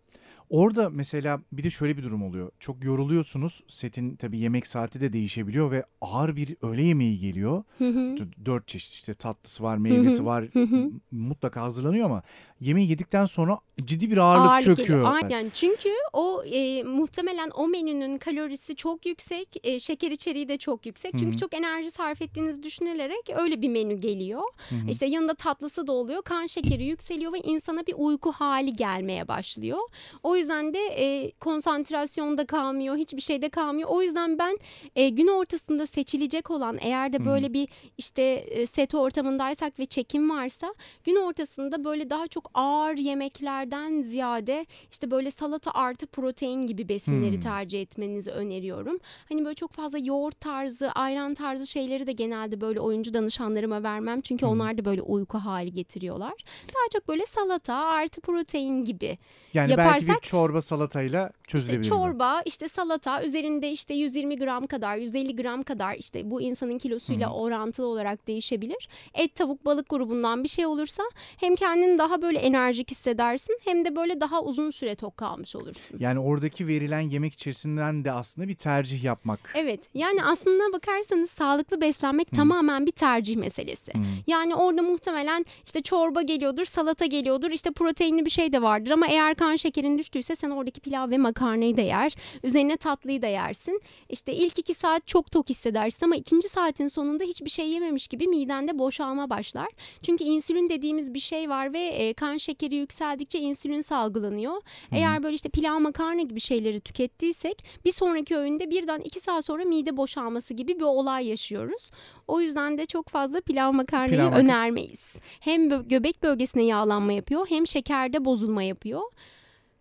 [0.50, 2.50] Orada mesela bir de şöyle bir durum oluyor.
[2.60, 3.62] Çok yoruluyorsunuz.
[3.68, 7.64] Setin tabii yemek saati de değişebiliyor ve ağır bir öğle yemeği geliyor.
[7.78, 8.16] Hı hı.
[8.18, 10.44] D- Dört çeşit işte tatlısı var, meyvesi var.
[10.52, 12.22] hı Mutlaka hazırlanıyor ama
[12.60, 14.98] yemeği yedikten sonra ciddi bir ağırlık, Ağırlık çöküyor.
[14.98, 15.18] geliyor.
[15.22, 20.86] Aynen çünkü o e, muhtemelen o menünün kalorisi çok yüksek, e, şeker içeriği de çok
[20.86, 21.14] yüksek.
[21.18, 24.42] Çünkü çok enerji sarf ettiğiniz düşünülerek öyle bir menü geliyor.
[24.90, 29.78] İşte yanında tatlısı da oluyor, kan şekeri yükseliyor ve insana bir uyku hali gelmeye başlıyor.
[30.22, 33.88] O yüzden de e, konsantrasyonda kalmıyor, hiçbir şeyde kalmıyor.
[33.92, 34.58] O yüzden ben
[34.96, 40.30] e, gün ortasında seçilecek olan eğer de böyle bir işte e, set ortamındaysak ve çekim
[40.30, 40.74] varsa
[41.04, 47.34] gün ortasında böyle daha çok ağır yemeklerden ziyade işte böyle salata artı protein gibi besinleri
[47.34, 47.40] Hmm.
[47.40, 48.98] tercih etmenizi öneriyorum.
[49.28, 54.20] Hani böyle çok fazla yoğurt tarzı, ayran tarzı şeyleri de genelde böyle oyuncu danışanlarıma vermem.
[54.20, 54.50] Çünkü Hı.
[54.50, 56.32] onlar da böyle uyku hali getiriyorlar.
[56.68, 59.18] Daha çok böyle salata artı protein gibi.
[59.54, 61.90] yani yaparsak- çorba salatayla İşte çözülebilir.
[61.90, 61.94] bu.
[61.94, 67.28] çorba, işte salata, üzerinde işte 120 gram kadar, 150 gram kadar işte bu insanın kilosuyla
[67.30, 67.34] Hı.
[67.34, 68.88] orantılı olarak değişebilir.
[69.14, 71.02] Et, tavuk, balık grubundan bir şey olursa
[71.36, 75.98] hem kendini daha böyle enerjik hissedersin hem de böyle daha uzun süre tok kalmış olursun.
[75.98, 79.52] Yani oradaki verilen yemek içerisinden de aslında bir tercih yapmak.
[79.56, 83.92] Evet yani aslında bakarsanız sağlıklı beslenmek tamamen bir tercih meselesi.
[83.92, 83.98] Hı.
[84.26, 89.06] Yani orada muhtemelen işte çorba geliyordur, salata geliyordur, işte proteinli bir şey de vardır ama
[89.08, 92.14] eğer kan şekerin düştüyse sen oradaki pilav ve makarnayı da yer.
[92.42, 93.80] Üzerine tatlıyı da yersin.
[94.08, 98.28] İşte ilk iki saat çok tok hissedersin ama ikinci saatin sonunda hiçbir şey yememiş gibi
[98.28, 99.68] midende boşalma başlar.
[100.02, 104.62] Çünkü insülin dediğimiz bir şey var ve e, kan şekeri yükseldikçe insülin salgılanıyor.
[104.92, 109.64] Eğer böyle işte pilav makarna gibi şeyleri tükettiysek bir sonraki öğünde birden iki saat sonra
[109.64, 111.90] mide boşalması gibi bir olay yaşıyoruz.
[112.28, 115.14] O yüzden de çok fazla pilav makarnayı Pilav önermeyiz.
[115.40, 119.02] Hem göbek bölgesine yağlanma yapıyor hem şekerde bozulma yapıyor.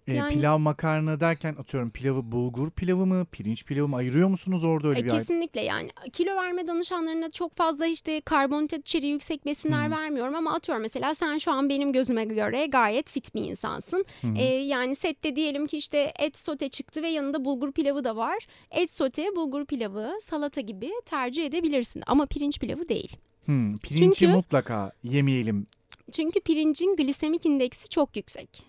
[0.07, 4.63] E, Yani- Pilav makarna derken atıyorum pilavı bulgur pilavı mı pirinç pilavı mı ayırıyor musunuz
[4.65, 9.11] orada öyle E, bir ay- kesinlikle yani kilo verme danışanlarına çok fazla işte karbonhidrat içeriği
[9.11, 9.91] yüksek besinler Hı hı.
[9.99, 14.05] vermiyorum ama atıyorum mesela sen şu an benim gözüme göre gayet fit bir insansın.
[14.21, 14.37] Hı hı.
[14.37, 18.47] E, yani sette diyelim ki işte et sote çıktı ve yanında bulgur pilavı da var.
[18.71, 23.17] Et sote, bulgur pilavı, salata gibi tercih edebilirsin ama pirinç pilavı değil.
[23.45, 25.67] Hmm, pirinci Çünkü- mutlaka yemeyelim.
[26.11, 28.66] Çünkü pirincin glisemik indeksi çok yüksek.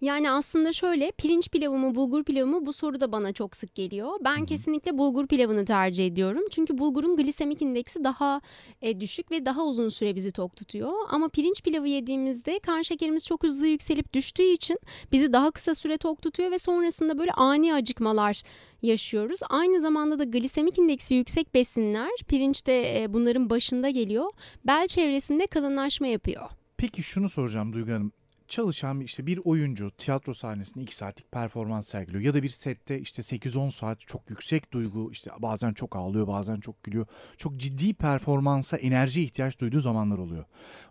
[0.00, 3.74] Yani aslında şöyle pirinç pilavı mı bulgur pilavı mı bu soru da bana çok sık
[3.74, 4.12] geliyor.
[4.24, 4.46] Ben Hı hı.
[4.46, 6.42] kesinlikle bulgur pilavını tercih ediyorum.
[6.50, 8.40] Çünkü bulgurun glisemik indeksi daha
[8.82, 10.92] e, düşük ve daha uzun süre bizi tok tutuyor.
[11.08, 14.78] Ama pirinç pilavı yediğimizde kan şekerimiz çok hızlı yükselip düştüğü için
[15.12, 18.42] bizi daha kısa süre tok tutuyor ve sonrasında böyle ani acıkmalar
[18.82, 19.40] yaşıyoruz.
[19.48, 24.30] Aynı zamanda da glisemik indeksi yüksek besinler pirinçte e, bunların başında geliyor.
[24.66, 26.50] Bel çevresinde kalınlaşma yapıyor.
[26.76, 28.12] Peki şunu soracağım Duygu Hanım.
[28.48, 33.22] Çalışan işte bir oyuncu tiyatro sahnesinde 2 saatlik performans sergiliyor ya da bir sette işte
[33.22, 37.06] 8-10 saat çok yüksek duygu işte bazen çok ağlıyor bazen çok gülüyor.
[37.36, 40.44] Çok ciddi performansa enerji ihtiyaç duyduğu zamanlar oluyor.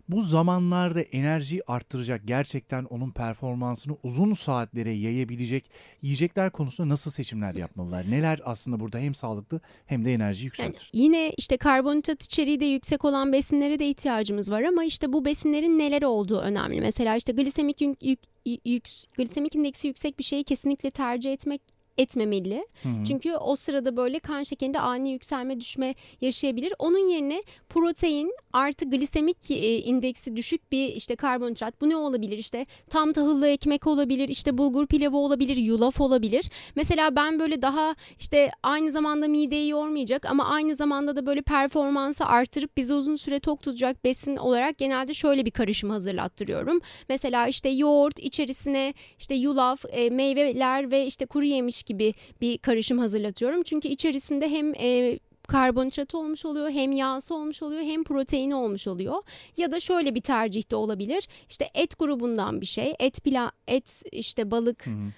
[0.08, 5.70] Bu zamanlarda enerjiyi arttıracak gerçekten onun performansını uzun saatlere yayabilecek
[6.02, 8.10] yiyecekler konusunda nasıl seçimler yapmalılar?
[8.10, 10.90] Neler aslında burada hem sağlıklı hem de enerji Yani yükseltir?
[10.92, 15.78] yine işte karbonhidrat içeriği de yüksek olan besinlere de ihtiyacımız var ama işte bu besinlerin
[15.78, 16.80] neler olduğu önemli.
[16.80, 18.18] Mesela işte glisemik yük, yük,
[18.64, 21.60] yük- glisemik indeksi yüksek bir şeyi kesinlikle tercih etmek
[21.98, 22.66] etmemeli.
[22.82, 23.04] Hı hı.
[23.04, 26.74] Çünkü o sırada böyle kan şekerinde ani yükselme düşme yaşayabilir.
[26.78, 27.42] Onun yerine
[27.76, 31.80] protein artı glisemik e, indeksi düşük bir işte karbonhidrat.
[31.80, 32.38] Bu ne olabilir?
[32.38, 36.50] İşte tam tahıllı ekmek olabilir, işte bulgur pilavı olabilir, yulaf olabilir.
[36.76, 42.24] Mesela ben böyle daha işte aynı zamanda mideyi yormayacak ama aynı zamanda da böyle performansı
[42.24, 46.80] artırıp bizi uzun süre tok tutacak besin olarak genelde şöyle bir karışım hazırlattırıyorum.
[47.08, 52.98] Mesela işte yoğurt içerisine işte yulaf, e, meyveler ve işte kuru yemiş gibi bir karışım
[52.98, 53.62] hazırlatıyorum.
[53.62, 59.22] Çünkü içerisinde hem e, karbonhidratı olmuş oluyor, hem yağsı olmuş oluyor, hem proteini olmuş oluyor.
[59.56, 61.28] Ya da şöyle bir tercih de olabilir.
[61.48, 65.12] İşte et grubundan bir şey, et pila, et işte balık, Hı hı.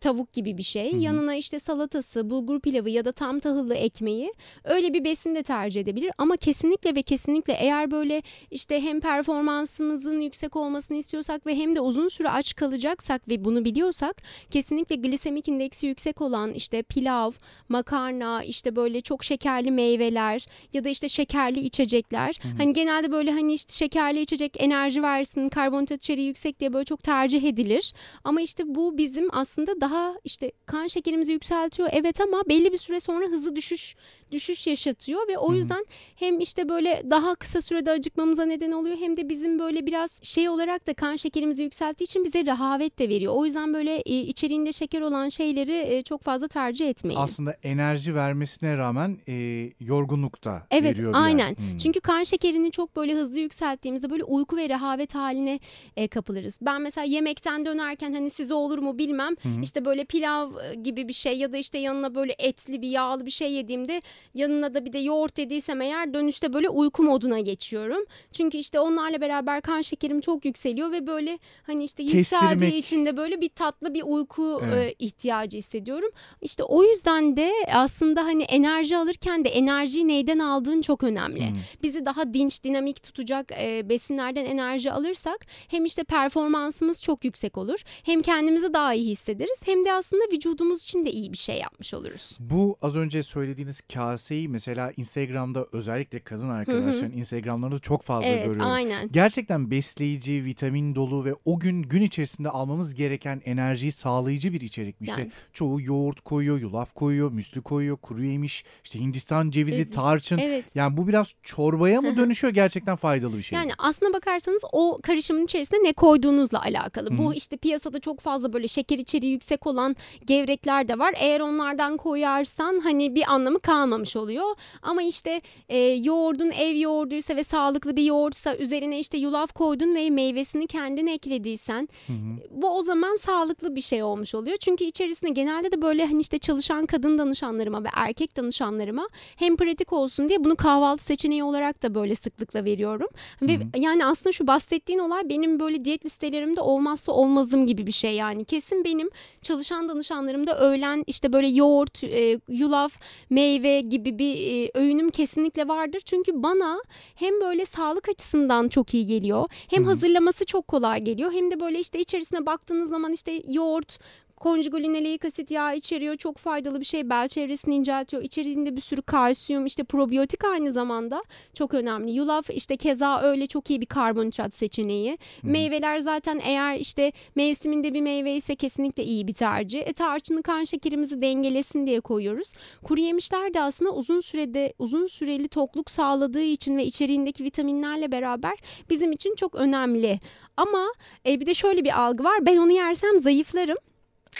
[0.00, 0.92] Tavuk gibi bir şey.
[0.92, 1.00] Hı hı.
[1.00, 4.32] Yanına işte salatası, bulgur pilavı ya da tam tahıllı ekmeği
[4.64, 6.10] öyle bir besin de tercih edebilir.
[6.18, 11.80] Ama kesinlikle ve kesinlikle eğer böyle işte hem performansımızın yüksek olmasını istiyorsak ve hem de
[11.80, 17.32] uzun süre aç kalacaksak ve bunu biliyorsak kesinlikle glisemik indeksi yüksek olan işte pilav,
[17.68, 22.38] makarna, işte böyle çok şekerli meyveler ya da işte şekerli içecekler.
[22.42, 22.52] Hı hı.
[22.58, 27.02] Hani genelde böyle hani işte şekerli içecek enerji versin, karbonhidrat içeriği yüksek diye böyle çok
[27.02, 27.94] tercih edilir.
[28.24, 29.89] Ama işte bu bizim aslında daha
[30.24, 33.96] işte kan şekerimizi yükseltiyor evet ama belli bir süre sonra hızlı düşüş
[34.32, 39.16] düşüş yaşatıyor ve o yüzden hem işte böyle daha kısa sürede acıkmamıza neden oluyor hem
[39.16, 43.32] de bizim böyle biraz şey olarak da kan şekerimizi yükselttiği için bize rehavet de veriyor.
[43.36, 47.18] O yüzden böyle e, içeriğinde şeker olan şeyleri e, çok fazla tercih etmeyin.
[47.20, 49.34] Aslında enerji vermesine rağmen e,
[49.80, 51.20] yorgunluk da Evet veriyor yer.
[51.22, 51.48] aynen.
[51.50, 51.78] Hmm.
[51.78, 55.60] Çünkü kan şekerini çok böyle hızlı yükselttiğimizde böyle uyku ve rehavet haline
[55.96, 56.58] e, kapılırız.
[56.62, 59.34] Ben mesela yemekten dönerken hani size olur mu bilmem.
[59.42, 59.62] Hı hı.
[59.80, 63.26] İşte böyle pilav e, gibi bir şey ya da işte yanına böyle etli bir yağlı
[63.26, 64.02] bir şey yediğimde
[64.34, 68.04] yanına da bir de yoğurt yediysem eğer dönüşte böyle uyku moduna geçiyorum.
[68.32, 72.76] Çünkü işte onlarla beraber kan şekerim çok yükseliyor ve böyle hani işte yükseldiği Kestirmek.
[72.84, 74.92] için de böyle bir tatlı bir uyku Evet.
[74.92, 76.10] e, ihtiyacı hissediyorum.
[76.42, 81.48] İşte o yüzden de aslında hani enerji alırken de enerjiyi neyden aldığın çok önemli.
[81.50, 81.56] Hmm.
[81.82, 87.80] Bizi daha dinç, dinamik tutacak e, besinlerden enerji alırsak hem işte performansımız çok yüksek olur.
[88.02, 91.94] Hem kendimizi daha iyi hissederiz hem de aslında vücudumuz için de iyi bir şey yapmış
[91.94, 92.36] oluruz.
[92.40, 98.72] Bu az önce söylediğiniz kaseyi mesela Instagram'da özellikle kadın arkadaşların Instagram'larında çok fazla evet, görüyorum.
[98.72, 99.08] aynen.
[99.12, 104.96] Gerçekten besleyici, vitamin dolu ve o gün gün içerisinde almamız gereken enerjiyi sağlayıcı bir içerik.
[105.00, 105.32] İşte Yani.
[105.52, 109.90] çoğu yoğurt koyuyor, yulaf koyuyor, müslü koyuyor, kuru yemiş, işte Hindistan cevizi, Ezgi.
[109.90, 110.38] tarçın.
[110.38, 110.64] Evet.
[110.74, 113.58] Yani bu biraz çorbaya mı dönüşüyor gerçekten faydalı bir şey?
[113.58, 117.10] Yani aslına bakarsanız o karışımın içerisinde ne koyduğunuzla alakalı.
[117.10, 117.18] Hı hı.
[117.18, 119.96] Bu işte piyasada çok fazla böyle şeker içeriği yüksek olan
[120.26, 121.14] gevrekler de var.
[121.16, 124.56] Eğer onlardan koyarsan hani bir anlamı kalmamış oluyor.
[124.82, 130.10] Ama işte e, yoğurdun ev yoğurduysa ve sağlıklı bir yoğurtsa üzerine işte yulaf koydun ve
[130.10, 132.16] meyvesini kendin eklediysen Hı hı.
[132.50, 134.56] bu o zaman sağlıklı bir şey olmuş oluyor.
[134.56, 139.92] Çünkü içerisinde genelde de böyle hani işte çalışan kadın danışanlarıma ve erkek danışanlarıma hem pratik
[139.92, 143.08] olsun diye bunu kahvaltı seçeneği olarak da böyle sıklıkla veriyorum.
[143.42, 143.64] Ve Hı hı.
[143.76, 148.44] yani aslında şu bahsettiğin olay benim böyle diyet listelerimde olmazsa olmazım gibi bir şey yani.
[148.44, 149.10] Kesin benim
[149.50, 152.92] çalışan danışanlarım da öğlen işte böyle yoğurt, e, yulaf,
[153.30, 156.02] meyve gibi bir e, öğünüm kesinlikle vardır.
[156.04, 156.78] Çünkü bana
[157.14, 159.48] hem böyle sağlık açısından çok iyi geliyor.
[159.70, 159.90] Hem Hı hı.
[159.90, 161.32] hazırlaması çok kolay geliyor.
[161.32, 163.98] Hem de böyle işte içerisine baktığınız zaman işte yoğurt,
[164.40, 166.14] konjugalinoleik asit yağı içeriyor.
[166.14, 167.10] Çok faydalı bir şey.
[167.10, 168.22] Bel çevresini inceltiyor.
[168.22, 171.22] İçerisinde bir sürü kalsiyum, işte probiyotik aynı zamanda
[171.54, 172.10] çok önemli.
[172.10, 175.18] Yulaf işte keza öyle çok iyi bir karbonhidrat seçeneği.
[175.40, 175.46] Hı.
[175.48, 179.80] Meyveler zaten eğer işte mevsiminde bir meyve ise kesinlikle iyi bir tercih.
[179.86, 182.52] E tarçını kan şekerimizi dengelesin diye koyuyoruz.
[182.84, 188.58] Kuru yemişler de aslında uzun sürede uzun süreli tokluk sağladığı için ve içeriğindeki vitaminlerle beraber
[188.90, 190.20] bizim için çok önemli.
[190.56, 190.86] Ama
[191.26, 192.46] e, bir de şöyle bir algı var.
[192.46, 193.76] Ben onu yersem zayıflarım.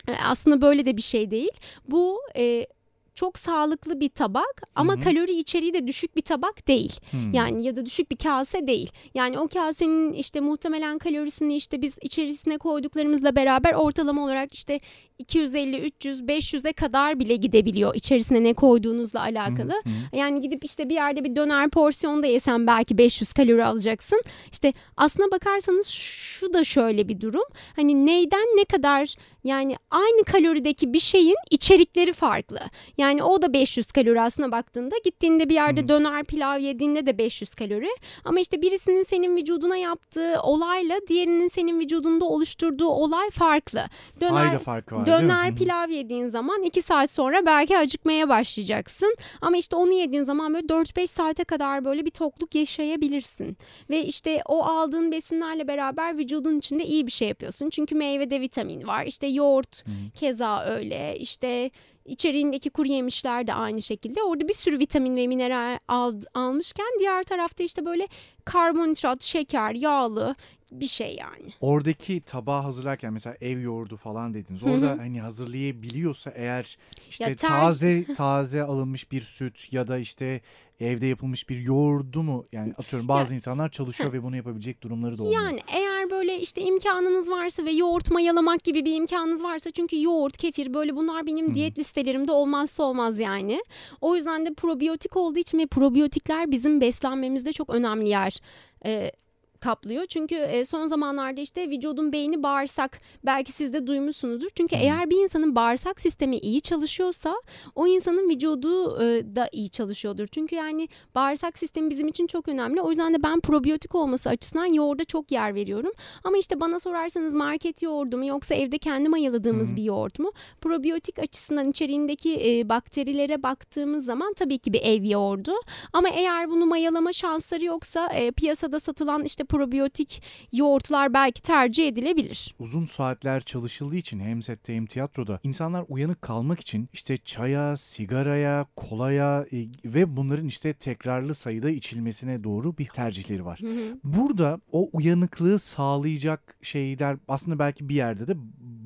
[0.09, 1.53] E, aslında böyle de bir şey değil.
[1.89, 2.67] Bu e,
[3.15, 5.05] çok sağlıklı bir tabak ama Hı hı.
[5.05, 7.01] kalori içeriği de düşük bir tabak değil.
[7.11, 7.33] Hmm.
[7.33, 8.91] Yani ya da düşük bir kase değil.
[9.15, 14.81] Yani o kasenin işte muhtemelen kalorisini işte biz içerisine koyduklarımızla beraber ortalama olarak işte
[15.21, 19.73] 250, 300, 500'e kadar bile gidebiliyor içerisine ne koyduğunuzla alakalı.
[19.73, 20.17] hı hı.
[20.17, 24.23] Yani gidip işte bir yerde bir döner porsiyonda yesen belki 500 kalori alacaksın.
[24.53, 27.45] İşte aslına bakarsanız şu da şöyle bir durum.
[27.77, 29.15] Hani neyden ne kadar
[29.45, 32.61] yani aynı kalorideki bir şeyin içerikleri farklı.
[32.99, 35.89] Yani o da 500 kalori aslına baktığında gittiğinde bir yerde Hı hı.
[35.89, 37.89] döner pilav yediğinde de 500 kalori.
[38.25, 43.85] Ama işte birisinin senin vücuduna yaptığı olayla diğerinin senin vücudunda oluşturduğu olay farklı.
[44.21, 49.17] Döner, Ayda farkı var Döner pilav yediğin zaman 2 saat sonra belki acıkmaya başlayacaksın.
[49.41, 53.57] Ama işte onu yediğin zaman böyle 4-5 saate kadar böyle bir tokluk yaşayabilirsin.
[53.91, 57.71] Ve işte o aldığın besinlerle beraber vücudun içinde iyi bir şey yapıyorsun.
[57.71, 59.07] Çünkü meyvede vitamin var.
[59.07, 59.91] İşte yoğurt hı.
[60.21, 61.17] keza öyle.
[61.19, 61.71] İşte
[62.05, 64.23] içeriğindeki kuru yemişler de aynı şekilde.
[64.23, 68.09] Orada bir sürü vitamin ve mineral al, almışken diğer tarafta işte böyle
[68.45, 70.35] karbonhidrat, şeker, yağlı
[70.73, 71.53] bir şey yani.
[71.61, 74.63] Oradaki tabağı hazırlarken mesela ev yoğurdu falan dediniz.
[74.63, 76.77] Orada hani hazırlayabiliyorsa eğer
[77.11, 80.41] işte Ya ter- taze taze alınmış bir süt ya da işte
[80.81, 85.23] evde yapılmış bir yoğurdu mu yani atıyorum bazı insanlar çalışıyor ve bunu yapabilecek durumları da
[85.23, 85.43] olmuyor.
[85.43, 90.37] Yani eğer böyle işte imkanınız varsa ve yoğurt mayalamak gibi bir imkanınız varsa çünkü yoğurt,
[90.37, 91.55] kefir böyle bunlar benim Hı hı.
[91.55, 93.61] diyet listelerimde olmazsa olmaz yani.
[94.01, 98.41] O yüzden de probiyotik olduğu için ve probiyotikler bizim beslenmemizde çok önemli yer
[98.85, 99.13] e,
[99.61, 100.07] kaplıyor.
[100.07, 104.49] Çünkü e, son zamanlarda işte vücudun beyni bağırsak belki siz de duymuşsunuzdur.
[104.55, 104.81] Çünkü Hı.
[104.81, 107.35] eğer bir insanın bağırsak sistemi iyi çalışıyorsa
[107.75, 110.27] o insanın vücudu e, da iyi çalışıyordur.
[110.27, 112.81] Çünkü yani bağırsak sistemi bizim için çok önemli.
[112.81, 115.93] O yüzden de ben probiyotik olması açısından yoğurda çok yer veriyorum.
[116.25, 119.77] Ama işte bana sorarsanız market yoğurdu mu yoksa evde kendi mayaladığımız Hı hı.
[119.77, 120.33] bir yoğurt mu?
[120.61, 125.53] Probiyotik açısından içeriğindeki e, bakterilere baktığımız zaman tabii ki bir ev yoğurdu.
[125.93, 130.23] Ama eğer bunu mayalama şansları yoksa e, piyasada satılan işte probiyotik
[130.53, 132.55] yoğurtlar belki tercih edilebilir.
[132.59, 138.67] Uzun saatler çalışıldığı için hem sette hem tiyatroda insanlar uyanık kalmak için işte çaya, sigaraya,
[138.77, 143.61] kolaya e, ve bunların işte tekrarlı sayıda içilmesine doğru bir tercihleri var.
[143.61, 143.99] Hı hı.
[144.05, 148.35] Burada o uyanıklığı sağlayacak şeyler aslında belki bir yerde de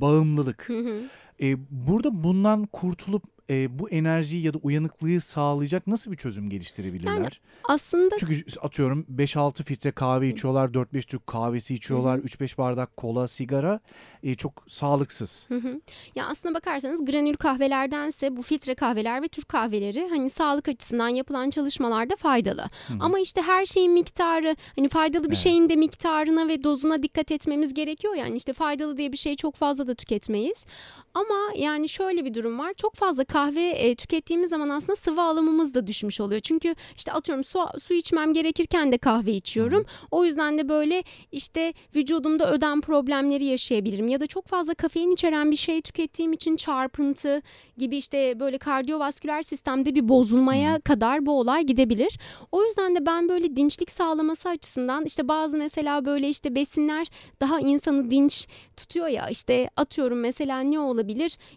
[0.01, 0.69] bağımlılık.
[0.69, 1.01] Hı hı.
[1.43, 7.15] E, burada bundan kurtulup e, bu enerjiyi ya da uyanıklığı sağlayacak nasıl bir çözüm geliştirebilirler?
[7.15, 7.29] Yani
[7.69, 13.81] Aslında Çünkü atıyorum 5-6 filtre kahve içiyorlar, 4-5 Türk kahvesi içiyorlar, 3-5 bardak kola, sigara
[14.23, 15.45] e, çok sağlıksız.
[15.49, 15.81] Hı hı.
[16.15, 21.51] Ya aslına bakarsanız granül kahvelerdense bu filtre kahveler ve Türk kahveleri hani sağlık açısından yapılan
[21.51, 22.63] çalışmalarda faydalı.
[22.89, 22.99] Hı hı.
[23.01, 25.39] Ama işte her şeyin miktarı hani faydalı bir Evet.
[25.39, 28.15] şeyin de miktarına ve dozuna dikkat etmemiz gerekiyor.
[28.15, 30.67] Yani işte faydalı diye bir şeyi çok fazla da tüketmeyiz.
[31.15, 32.75] Ama yani şöyle bir durum var.
[32.77, 36.41] Çok fazla kahve e, tükettiğimiz zaman aslında sıvı alımımız da düşmüş oluyor.
[36.41, 39.85] Çünkü işte atıyorum su, su içmem gerekirken de kahve içiyorum.
[40.11, 44.09] O yüzden de böyle işte vücudumda ödem problemleri yaşayabilirim.
[44.09, 47.43] Ya da çok fazla kafein içeren bir şey tükettiğim için çarpıntı
[47.79, 52.19] gibi işte böyle kardiyovasküler sistemde bir bozulmaya kadar bu olay gidebilir.
[52.53, 57.07] O yüzden de ben böyle dinçlik sağlaması açısından işte bazı mesela böyle işte besinler
[57.41, 58.47] daha insanı dinç
[58.77, 61.04] tutuyor ya işte atıyorum mesela ne olabilir?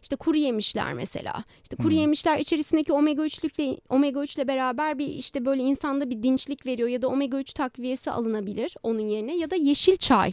[0.02, 1.44] İşte kuru yemişler mesela.
[1.64, 1.96] İşte kuru Hı.
[1.96, 6.90] yemişler içerisindeki omega 3'lükle omega 3 ile beraber bir işte böyle insanda bir dinçlik veriyor
[6.90, 10.32] ya da omega 3 takviyesi alınabilir onun yerine ya da yeşil çay.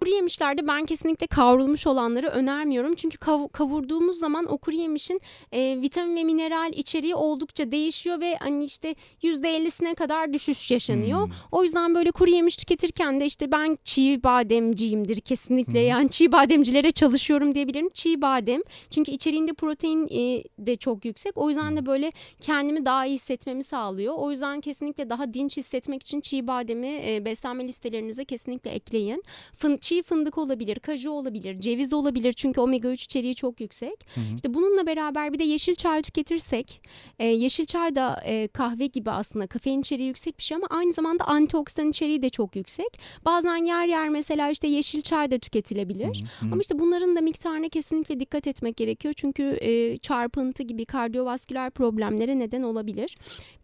[0.00, 2.94] Kuru yemişlerde ben kesinlikle kavrulmuş olanları önermiyorum.
[2.94, 5.20] Çünkü kav- kavurduğumuz zaman o kuru yemişin
[5.52, 11.26] e, vitamin ve mineral içeriği oldukça değişiyor ve hani işte %50'sine kadar düşüş yaşanıyor.
[11.26, 11.32] Hmm.
[11.52, 15.80] O yüzden böyle kuru yemiş tüketirken de işte ben çiğ bademciyimdir kesinlikle.
[15.80, 15.88] Hı.
[15.88, 17.88] Yani çiğ bademcilere çalışıyorum diyebilirim.
[17.94, 18.55] Çiğ badem
[18.90, 21.36] çünkü içeriğinde protein e, de de çok yüksek.
[21.36, 24.14] O yüzden de böyle kendimi daha iyi hissetmemi sağlıyor.
[24.18, 29.22] O yüzden kesinlikle daha dinç hissetmek için çiğ bademi e, beslenme listelerinize kesinlikle ekleyin.
[29.56, 34.06] Fın, çiğ fındık olabilir, kaju olabilir, ceviz olabilir çünkü omega 3 içeriği çok yüksek.
[34.14, 34.34] Hı hı.
[34.34, 36.82] İşte bununla beraber bir de yeşil çay tüketirsek,
[37.18, 40.92] e, yeşil çay da e, kahve gibi aslında kafein içeriği yüksek bir şey ama aynı
[40.92, 42.98] zamanda antioksidan içeriği de çok yüksek.
[43.24, 46.24] Bazen yer yer mesela işte yeşil çay da tüketilebilir.
[46.40, 46.52] Hı hı.
[46.52, 49.14] Ama işte bunların da miktarına kesinlikle dikkat etmek gerekiyor.
[49.16, 53.16] Çünkü e, çarpıntı gibi kardiyovasküler problemlere neden olabilir.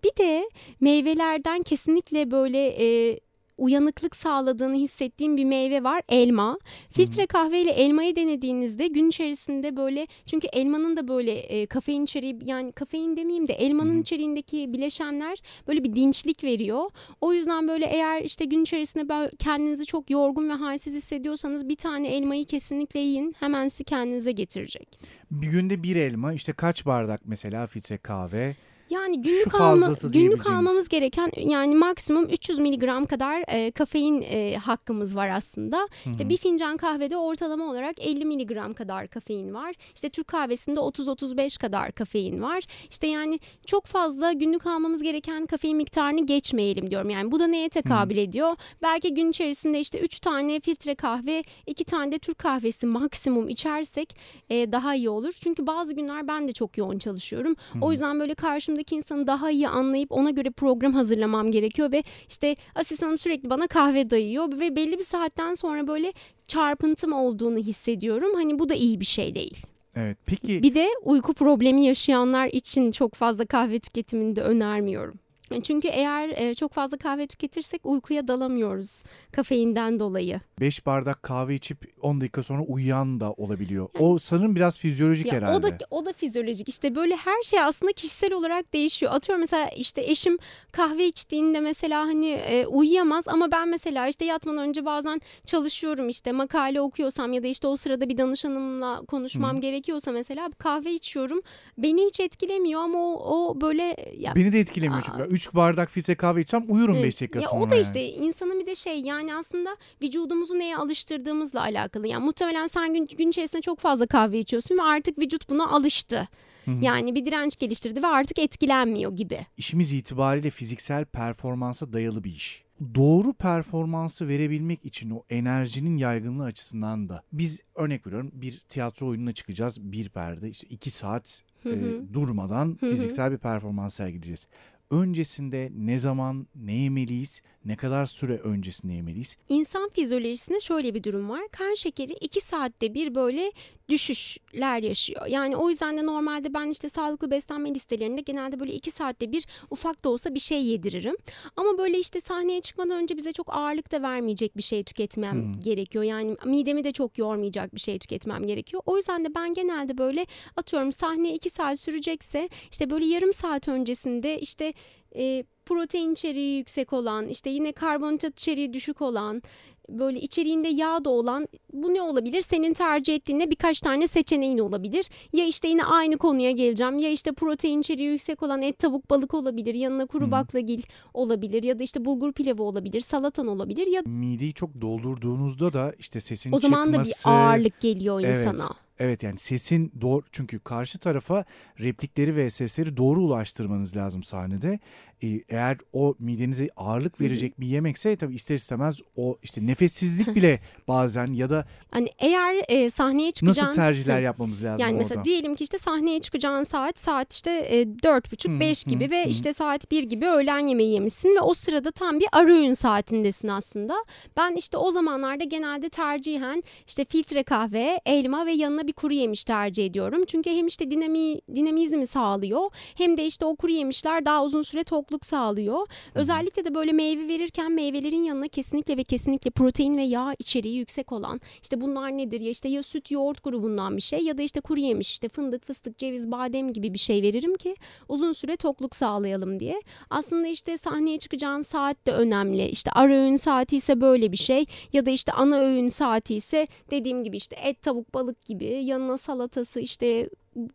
[0.04, 0.48] Bir de
[0.80, 3.18] meyvelerden kesinlikle böyle e,
[3.58, 6.58] uyanıklık sağladığını hissettiğim bir meyve var elma.
[6.90, 12.38] Filtre kahve ile elmayı denediğinizde gün içerisinde böyle çünkü elmanın da böyle e, kafein içeriği
[12.44, 14.00] yani kafein demeyeyim de elmanın Hı.
[14.00, 15.38] içeriğindeki bileşenler
[15.68, 16.90] böyle bir dinçlik veriyor.
[17.20, 21.74] O yüzden böyle eğer işte gün içerisinde böyle kendinizi çok yorgun ve halsiz hissediyorsanız bir
[21.76, 23.34] tane elmayı kesinlikle yiyin.
[23.40, 24.98] Hemen sizi kendinize getirecek.
[25.30, 28.56] Bir günde bir elma işte kaç bardak mesela filtre kahve?
[28.92, 35.16] Yani günlük alma, günlük almamız gereken yani maksimum 300 miligram kadar e, kafein e, hakkımız
[35.16, 35.78] var aslında.
[35.78, 36.10] Hı-hı.
[36.10, 39.74] İşte bir fincan kahvede ortalama olarak 50 miligram kadar kafein var.
[39.94, 42.64] İşte Türk kahvesinde 30-35 kadar kafein var.
[42.90, 47.10] İşte yani çok fazla günlük almamız gereken kafein miktarını geçmeyelim diyorum.
[47.10, 48.24] Yani bu da neye tekabül Hı-hı.
[48.24, 48.56] ediyor?
[48.82, 54.16] Belki gün içerisinde işte 3 tane filtre kahve, 2 tane de Türk kahvesi maksimum içersek
[54.50, 55.32] e, daha iyi olur.
[55.40, 57.54] Çünkü bazı günler ben de çok yoğun çalışıyorum.
[57.72, 57.84] Hı-hı.
[57.84, 62.02] O yüzden böyle karşımda karşımdaki insanı daha iyi anlayıp ona göre program hazırlamam gerekiyor ve
[62.28, 66.12] işte asistanım sürekli bana kahve dayıyor ve belli bir saatten sonra böyle
[66.48, 68.34] çarpıntım olduğunu hissediyorum.
[68.34, 69.66] Hani bu da iyi bir şey değil.
[69.94, 70.18] Evet.
[70.26, 75.21] Peki bir de uyku problemi yaşayanlar için çok fazla kahve tüketimini de önermiyorum.
[75.60, 80.40] Çünkü eğer e, çok fazla kahve tüketirsek uykuya dalamıyoruz kafeinden dolayı.
[80.60, 83.88] 5 bardak kahve içip 10 dakika sonra uyuyan da olabiliyor.
[83.94, 85.56] Yani, o sanırım biraz fizyolojik ya herhalde.
[85.56, 86.68] O da o da fizyolojik.
[86.68, 89.12] İşte böyle her şey aslında kişisel olarak değişiyor.
[89.12, 90.38] Atıyorum mesela işte eşim
[90.72, 96.32] kahve içtiğinde mesela hani e, uyuyamaz ama ben mesela işte yatmadan önce bazen çalışıyorum işte
[96.32, 99.60] makale okuyorsam ya da işte o sırada bir danışanımla konuşmam Hı.
[99.60, 101.40] gerekiyorsa mesela kahve içiyorum.
[101.78, 105.34] Beni hiç etkilemiyor ama o, o böyle ya, Beni de etkilemiyor çünkü.
[105.48, 107.20] 3 bardak filtre kahve içsem uyurum 5 evet.
[107.20, 107.64] dakika ya sonra.
[107.64, 108.26] O da işte yani.
[108.26, 112.08] insanın bir de şey yani aslında vücudumuzu neye alıştırdığımızla alakalı.
[112.08, 116.28] Yani muhtemelen sen gün, gün içerisinde çok fazla kahve içiyorsun ve artık vücut buna alıştı.
[116.64, 116.84] Hı-hı.
[116.84, 119.46] Yani bir direnç geliştirdi ve artık etkilenmiyor gibi.
[119.56, 122.64] İşimiz itibariyle fiziksel performansa dayalı bir iş.
[122.94, 129.32] Doğru performansı verebilmek için o enerjinin yaygınlığı açısından da biz örnek veriyorum bir tiyatro oyununa
[129.32, 131.70] çıkacağız bir perde işte iki saat e,
[132.12, 132.90] durmadan Hı-hı.
[132.90, 134.46] fiziksel bir performans sergileyeceğiz
[134.92, 139.36] öncesinde ne zaman ne yemeliyiz, ne kadar süre öncesinde yemeliyiz?
[139.48, 141.42] İnsan fizyolojisinde şöyle bir durum var.
[141.52, 143.52] Kan şekeri 2 saatte bir böyle
[143.88, 145.26] düşüşler yaşıyor.
[145.26, 149.46] Yani o yüzden de normalde ben işte sağlıklı beslenme listelerinde genelde böyle 2 saatte bir
[149.70, 151.16] ufak da olsa bir şey yediririm.
[151.56, 155.60] Ama böyle işte sahneye çıkmadan önce bize çok ağırlık da vermeyecek bir şey tüketmem hmm.
[155.60, 156.04] gerekiyor.
[156.04, 158.82] Yani midemi de çok yormayacak bir şey tüketmem gerekiyor.
[158.86, 163.68] O yüzden de ben genelde böyle atıyorum sahne 2 saat sürecekse işte böyle yarım saat
[163.68, 164.74] öncesinde işte
[165.16, 169.42] e, protein içeriği yüksek olan, işte yine karbonhidrat içeriği düşük olan,
[169.88, 172.40] böyle içeriğinde yağ da olan bu ne olabilir?
[172.40, 175.10] Senin tercih ettiğinde birkaç tane seçeneğin olabilir.
[175.32, 176.98] Ya işte yine aynı konuya geleceğim.
[176.98, 179.74] Ya işte protein içeriği yüksek olan et, tavuk, balık olabilir.
[179.74, 180.32] Yanına kuru hmm.
[180.32, 180.82] baklagil
[181.14, 181.62] olabilir.
[181.62, 183.00] Ya da işte bulgur pilavı olabilir.
[183.00, 183.86] Salatan olabilir.
[183.86, 186.66] Ya mideyi çok doldurduğunuzda da işte sesin çıkması.
[186.66, 188.46] O zaman da bir ağırlık geliyor evet.
[188.46, 188.76] insana.
[189.02, 191.44] Evet yani sesin doğru çünkü karşı tarafa
[191.80, 194.78] replikleri ve sesleri doğru ulaştırmanız lazım sahnede.
[195.22, 200.60] Ee, eğer o midenize ağırlık verecek bir yemekse tabii ister istemez o işte nefessizlik bile
[200.88, 205.02] bazen ya da hani eğer e, sahneye çıkacağın nasıl tercihler yapmamız lazım Yani orada?
[205.08, 209.52] mesela diyelim ki işte sahneye çıkacağın saat saat işte dört buçuk beş gibi ve işte
[209.52, 213.94] saat bir gibi öğlen yemeği yemişsin ve o sırada tam bir ara öğün saatindesin aslında.
[214.36, 219.44] Ben işte o zamanlarda genelde tercihen işte filtre kahve, elma ve yanına bir kuru yemiş
[219.44, 220.24] tercih ediyorum.
[220.26, 224.84] Çünkü hem işte dinami, dinamizmi sağlıyor hem de işte o kuru yemişler daha uzun süre
[224.84, 225.86] tokluk sağlıyor.
[226.14, 231.12] Özellikle de böyle meyve verirken meyvelerin yanına kesinlikle ve kesinlikle protein ve yağ içeriği yüksek
[231.12, 234.60] olan işte bunlar nedir ya işte ya süt yoğurt grubundan bir şey ya da işte
[234.60, 237.76] kuru yemiş işte fındık fıstık ceviz badem gibi bir şey veririm ki
[238.08, 239.80] uzun süre tokluk sağlayalım diye.
[240.10, 242.66] Aslında işte sahneye çıkacağın saat de önemli.
[242.66, 246.66] İşte ara öğün saati ise böyle bir şey ya da işte ana öğün saati ise
[246.90, 250.28] dediğim gibi işte et tavuk balık gibi yanına salatası işte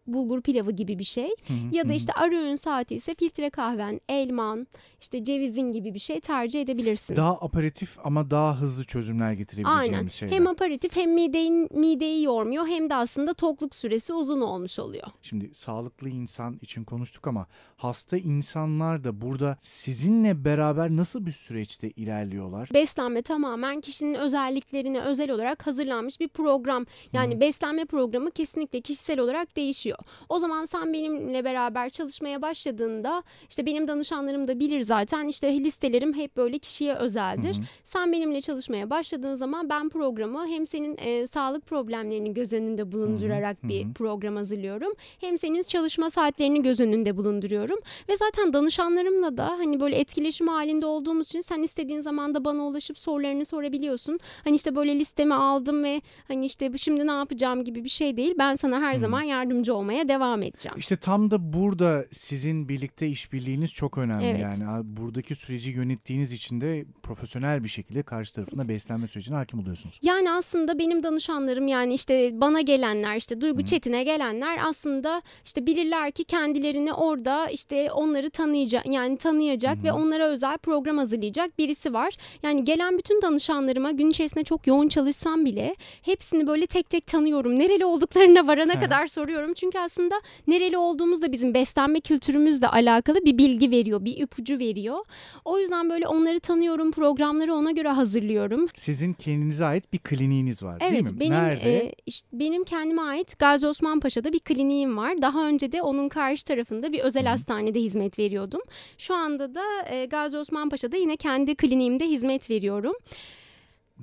[0.07, 1.29] bulgur pilavı gibi bir şey.
[1.47, 1.95] Hı hı, Ya hı da hı.
[1.95, 4.67] işte ara öğün saati ise filtre kahven, elman,
[5.01, 7.15] işte cevizin gibi bir şey tercih edebilirsin.
[7.15, 10.07] Daha aparatif ama daha hızlı çözümler getirebileceğimiz Aynen.
[10.07, 10.33] şeyler.
[10.35, 15.07] Hem aparatif hem mideyi, mideyi yormuyor hem de aslında tokluk süresi uzun olmuş oluyor.
[15.21, 21.89] Şimdi sağlıklı insan için konuştuk ama hasta insanlar da burada sizinle beraber nasıl bir süreçte
[21.89, 22.69] ilerliyorlar?
[22.73, 26.85] Beslenme tamamen kişinin özelliklerine özel olarak hazırlanmış bir program.
[27.13, 29.97] Yani beslenme programı kesinlikle kişisel olarak değişiyor.
[30.29, 36.13] O zaman sen benimle beraber çalışmaya başladığında işte benim danışanlarım da bilir zaten işte listelerim
[36.13, 37.55] hep böyle kişiye özeldir.
[37.55, 37.65] Hı hı.
[37.83, 43.57] Sen benimle çalışmaya başladığın zaman ben programı hem senin e, sağlık problemlerini göz önünde bulundurarak
[43.63, 43.93] Hı hı, bir hı hı.
[43.93, 44.93] program hazırlıyorum.
[45.19, 47.79] Hem senin çalışma saatlerini göz önünde bulunduruyorum.
[48.09, 52.67] Ve zaten danışanlarımla da hani böyle etkileşim halinde olduğumuz için sen istediğin zaman da bana
[52.67, 54.19] ulaşıp sorularını sorabiliyorsun.
[54.43, 58.35] Hani işte böyle listemi aldım ve hani işte şimdi ne yapacağım gibi bir şey değil.
[58.37, 58.99] Ben sana her Hı.
[58.99, 59.21] zaman
[59.57, 60.77] yardımcı olmaya devam edeceğim.
[60.77, 64.25] İşte tam da burada sizin birlikte işbirliğiniz çok önemli.
[64.25, 64.41] Evet.
[64.61, 69.99] Yani buradaki süreci yönettiğiniz için de profesyonel bir şekilde karşı tarafında beslenme sürecine hakim oluyorsunuz.
[70.01, 73.65] Yani aslında benim danışanlarım yani işte bana gelenler işte Duygu Hı.
[73.65, 79.91] Çetin'e gelenler aslında işte bilirler ki kendilerini orada işte onları tanıyacak yani tanıyacak Hı ve
[79.91, 82.13] onlara özel program hazırlayacak birisi var.
[82.43, 87.59] Yani gelen bütün danışanlarıma gün içerisinde çok yoğun çalışsam bile hepsini böyle tek tek tanıyorum.
[87.59, 88.79] Nereli olduklarına varana hı.
[88.79, 89.46] kadar soruyorum.
[89.53, 90.15] Çünkü aslında
[90.47, 94.97] nereli olduğumuz da bizim beslenme kültürümüzle alakalı bir bilgi veriyor, bir ipucu veriyor.
[95.45, 98.67] O yüzden böyle onları tanıyorum, programları ona göre hazırlıyorum.
[98.75, 101.19] Sizin kendinize ait bir kliniğiniz var değil Evet mi?
[101.19, 101.77] benim Nerede?
[101.85, 105.21] e, işte benim kendime ait Gazi Osman Paşa'da bir kliniğim var.
[105.21, 107.29] Daha önce de onun karşı tarafında bir özel hı.
[107.29, 108.61] hastanede hizmet veriyordum.
[108.97, 112.93] Şu anda da e, Gazi Osman Paşa'da yine kendi kliniğimde hizmet veriyorum.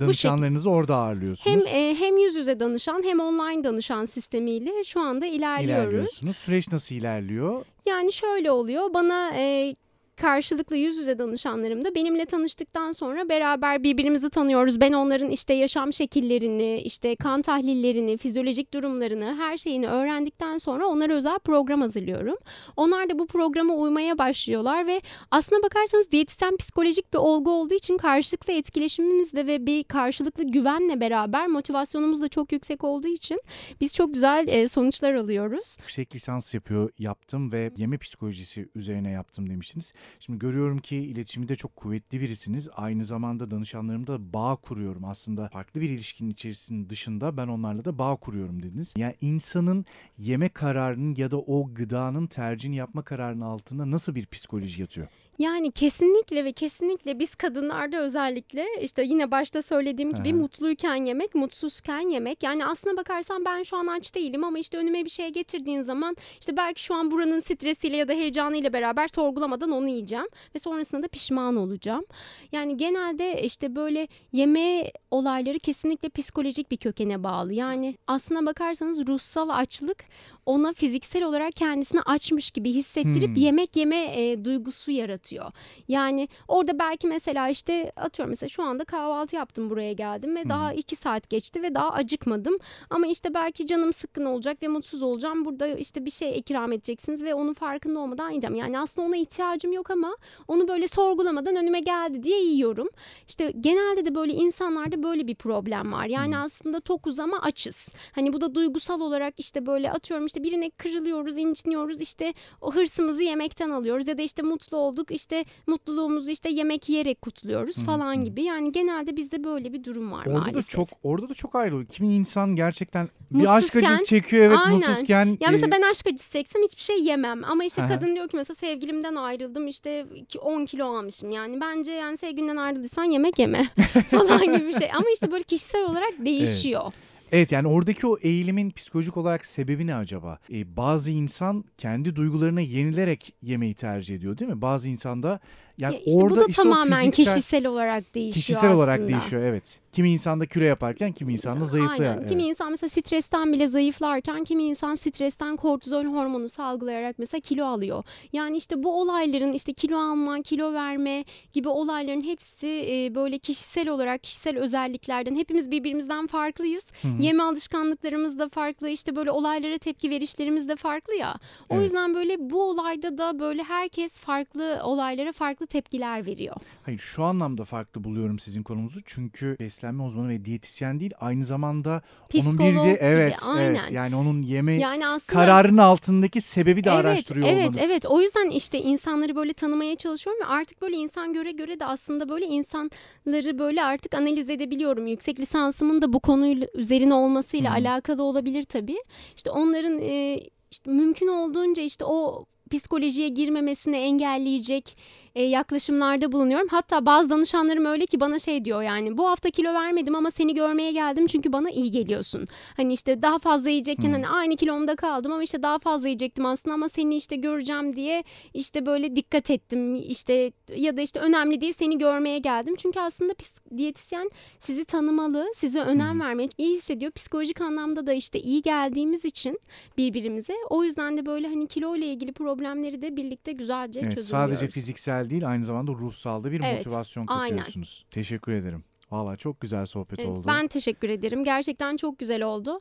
[0.00, 1.64] Danışanlarınızı orada Hem ağırlıyorsunuz.
[1.66, 5.84] e, hem yüz yüze danışan hem online danışan sistemiyle şu anda ilerliyoruz.
[5.84, 6.36] ilerliyorsunuz.
[6.36, 7.64] Süreç nasıl ilerliyor?
[7.86, 8.94] Yani şöyle oluyor.
[8.94, 9.74] Bana e,
[10.16, 14.80] karşılıklı yüz yüze danışanlarım da benimle tanıştıktan sonra beraber birbirimizi tanıyoruz.
[14.80, 21.14] Ben onların işte yaşam şekillerini, işte kan tahlillerini, fizyolojik durumlarını, her şeyini öğrendikten sonra onlara
[21.14, 22.36] özel program hazırlıyorum.
[22.76, 25.00] Onlar da bu programa uymaya başlıyorlar ve
[25.30, 31.46] aslına bakarsanız diyetisyen psikolojik bir olgu olduğu için karşılıklı etkileşimimizle ve bir karşılıklı güvenle beraber
[31.46, 33.40] motivasyonumuz da çok yüksek olduğu için
[33.80, 35.76] biz çok güzel e, sonuçlar alıyoruz.
[35.78, 39.92] Yüksek lisans yapıyor yaptım ve yeme psikolojisi üzerine yaptım demiştiniz.
[40.20, 42.68] Şimdi görüyorum ki iletişimde çok kuvvetli birisiniz.
[42.76, 45.04] Aynı zamanda danışanlarımda bağ kuruyorum.
[45.04, 48.94] Aslında farklı bir ilişkinin içerisinin dışında ben onlarla da bağ kuruyorum dediniz.
[48.96, 49.84] Yani insanın
[50.18, 55.08] yeme kararının ya da o gıdanın tercihini yapma kararının altında nasıl bir psikoloji yatıyor?
[55.38, 60.36] Yani kesinlikle ve kesinlikle biz kadınlarda özellikle işte yine başta söylediğim gibi Aha.
[60.36, 62.42] mutluyken yemek, mutsuzken yemek.
[62.42, 66.16] Yani aslına bakarsan ben şu an aç değilim ama işte önüme bir şey getirdiğin zaman
[66.40, 71.02] işte belki şu an buranın stresiyle ya da heyecanıyla beraber sorgulamadan onu yiyeceğim ve sonrasında
[71.02, 72.04] da pişman olacağım.
[72.52, 77.52] Yani genelde işte böyle yeme olayları kesinlikle psikolojik bir kökene bağlı.
[77.52, 80.04] Yani aslına bakarsanız ruhsal açlık
[80.46, 83.34] ona fiziksel olarak kendisini açmış gibi hissettirip Hmm.
[83.42, 85.52] yemek yeme e, duygusu yaratıyor.
[85.88, 90.72] Yani orada belki mesela işte atıyorum mesela şu anda kahvaltı yaptım buraya geldim ve daha
[90.72, 92.58] iki saat geçti ve daha acıkmadım.
[92.90, 95.44] Ama işte belki canım sıkkın olacak ve mutsuz olacağım.
[95.44, 98.56] Burada işte bir şey ikram edeceksiniz ve onun farkında olmadan yiyeceğim.
[98.56, 100.16] Yani aslında ona ihtiyacım yok ama
[100.48, 102.88] onu böyle sorgulamadan önüme geldi diye yiyorum.
[103.28, 106.06] İşte genelde de böyle insanlarda böyle bir problem var.
[106.06, 107.88] Yani aslında tokuz ama açız.
[108.12, 112.00] Hani bu da duygusal olarak işte böyle atıyorum işte birine kırılıyoruz, inciniyoruz.
[112.00, 117.22] işte o hırsımızı yemekten alıyoruz ya da işte mutlu olduk işte mutluluğumuzu işte yemek yiyerek
[117.22, 118.42] kutluyoruz falan gibi.
[118.42, 120.56] Yani genelde bizde böyle bir durum var Orada maalesef.
[120.56, 121.86] da çok orada da çok ayrı.
[121.86, 124.76] Kimi insan gerçekten bir aşk acısı çekiyor evet Aynen.
[124.88, 125.36] mutsuzken.
[125.40, 127.44] Ya mesela e, ben aşk acısı çeksem hiçbir şey yemem.
[127.44, 131.30] Ama işte kadın diyor ki mesela sevgilimden ayrıldım işte iki- 10 kilo almışım.
[131.30, 133.68] Yani bence yani sevgilinden ayrıldıysan yemek yeme
[134.10, 134.90] falan gibi bir şey.
[134.92, 136.82] Ama işte böyle kişisel olarak değişiyor.
[136.84, 137.13] Evet
[137.52, 140.38] yani oradaki o eğilimin psikolojik olarak sebebi ne acaba?
[140.52, 144.62] Ee, bazı insan kendi duygularına yenilerek yemeği tercih ediyor değil mi?
[144.62, 145.40] Bazı insan da
[145.78, 149.08] yani Ya işte orada bu da işte tamamen fiziksel- kişisel olarak değişiyor kişisel olarak aslında.
[149.12, 149.80] değişiyor evet.
[149.92, 152.16] Kimi insanda kilo yaparken kimi insanda zayıflıyor.
[152.16, 152.28] Aynen.
[152.28, 158.04] Kimi insan mesela stresten bile zayıflarken kimi insan stresten kortizol hormonu salgılayarak mesela kilo alıyor.
[158.32, 163.88] Yani işte bu olayların işte kilo alma, kilo verme gibi olayların hepsi e, böyle kişisel
[163.88, 166.84] olarak kişisel özelliklerden hepimiz birbirimizden farklıyız.
[167.02, 167.22] Hı hı.
[167.22, 168.88] Yeme alışkanlıklarımız da farklı.
[168.88, 171.34] işte böyle olaylara tepki verişlerimiz de farklı ya.
[171.68, 171.84] O Evet.
[171.84, 176.56] yüzden böyle bu olayda da böyle herkes farklı olaylara farklı farklı tepkiler veriyor.
[176.82, 179.00] Hayır şu anlamda farklı buluyorum sizin konumuzu.
[179.04, 183.64] Çünkü beslenme uzmanı ve diyetisyen değil aynı zamanda Psikolog onun bir de gibi, evet aynen.
[183.64, 187.90] evet yani onun yeme Yani aslında kararının altındaki sebebi de evet, araştırıyor evet, olmanız.
[187.90, 191.84] Evet, o yüzden işte insanları böyle tanımaya çalışıyorum ve artık böyle insan göre göre de
[191.84, 195.06] aslında böyle insanları böyle artık analiz edebiliyorum.
[195.06, 197.74] Yüksek lisansımın da bu konuyla üzerine olmasıyla Hı.
[197.74, 198.98] alakalı olabilir tabii.
[199.36, 200.40] İşte onların e,
[200.70, 204.96] işte mümkün olduğunca işte o psikolojiye girmemesini engelleyecek
[205.34, 206.68] e, yaklaşımlarda bulunuyorum.
[206.70, 210.54] Hatta bazı danışanlarım öyle ki bana şey diyor yani bu hafta kilo vermedim ama seni
[210.54, 212.48] görmeye geldim çünkü bana iyi geliyorsun.
[212.76, 214.12] Hani işte daha fazla yiyecekken Hmm.
[214.12, 218.24] hani aynı kilomda kaldım ama işte daha fazla yiyecektim aslında ama seni işte göreceğim diye
[218.54, 222.74] işte böyle dikkat ettim işte ya da işte önemli değil seni görmeye geldim.
[222.78, 223.32] Çünkü aslında
[223.76, 226.24] diyetisyen sizi tanımalı, size önem Hı.
[226.24, 227.12] vermeli, iyi hissediyor.
[227.12, 229.60] Psikolojik anlamda da işte iyi geldiğimiz için
[229.98, 234.54] birbirimize o yüzden de böyle hani kilo ile ilgili problemleri de birlikte güzelce Evet, çözümlüyoruz.
[234.58, 237.56] sadece fiziksel değil aynı zamanda ruhsal da bir Evet, motivasyon aynen.
[237.56, 238.04] katıyorsunuz.
[238.10, 238.84] Teşekkür ederim.
[239.10, 240.42] Valla çok güzel sohbet Evet, oldu.
[240.46, 241.44] ben teşekkür ederim.
[241.44, 242.80] Gerçekten çok güzel oldu.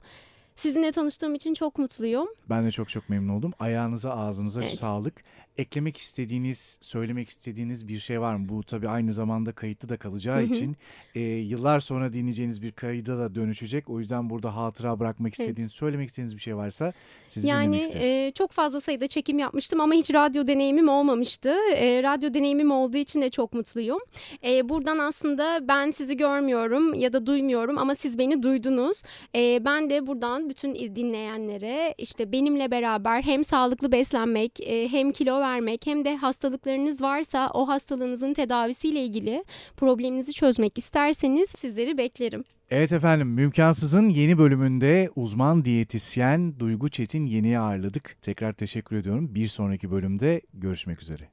[0.56, 2.28] Sizinle tanıştığım için çok mutluyum.
[2.50, 3.54] Ben de çok çok memnun oldum.
[3.60, 4.72] Ayağınıza ağzınıza Evet.
[4.78, 5.24] sağlık.
[5.58, 8.50] Eklemek istediğiniz, söylemek istediğiniz bir şey var mı?
[8.50, 10.78] Bu tabii aynı zamanda kayıtlı da kalacağı için
[11.16, 13.90] e, yıllar sonra dinleyeceğiniz bir kayıda da dönüşecek.
[13.90, 15.40] O yüzden burada hatıra bırakmak Evet.
[15.40, 16.94] istediğiniz, söylemek istediğiniz bir şey varsa
[17.28, 18.08] sizi Yani dinlemek isteriz.
[18.08, 21.56] e, çok fazla sayıda çekim yapmıştım ama hiç radyo deneyimim olmamıştı.
[21.76, 24.00] E, radyo deneyimim olduğu için de çok mutluyum.
[24.44, 29.02] E, buradan aslında ben sizi görmüyorum ya da duymuyorum ama siz beni duydunuz.
[29.36, 35.43] E, ben de buradan bütün dinleyenlere işte benimle beraber hem sağlıklı beslenmek e, hem kilo
[35.44, 39.44] vermek hem de hastalıklarınız varsa o hastalığınızın tedavisiyle ilgili
[39.78, 42.44] probleminizi çözmek isterseniz sizleri beklerim.
[42.70, 48.18] Evet efendim, Mümkansız'ın yeni bölümünde uzman diyetisyen Duygu Çetin Yeni'yi ağırladık.
[48.22, 49.36] Tekrar teşekkür ediyorum.
[49.36, 51.30] Bir sonraki bölümde görüşmek üzere.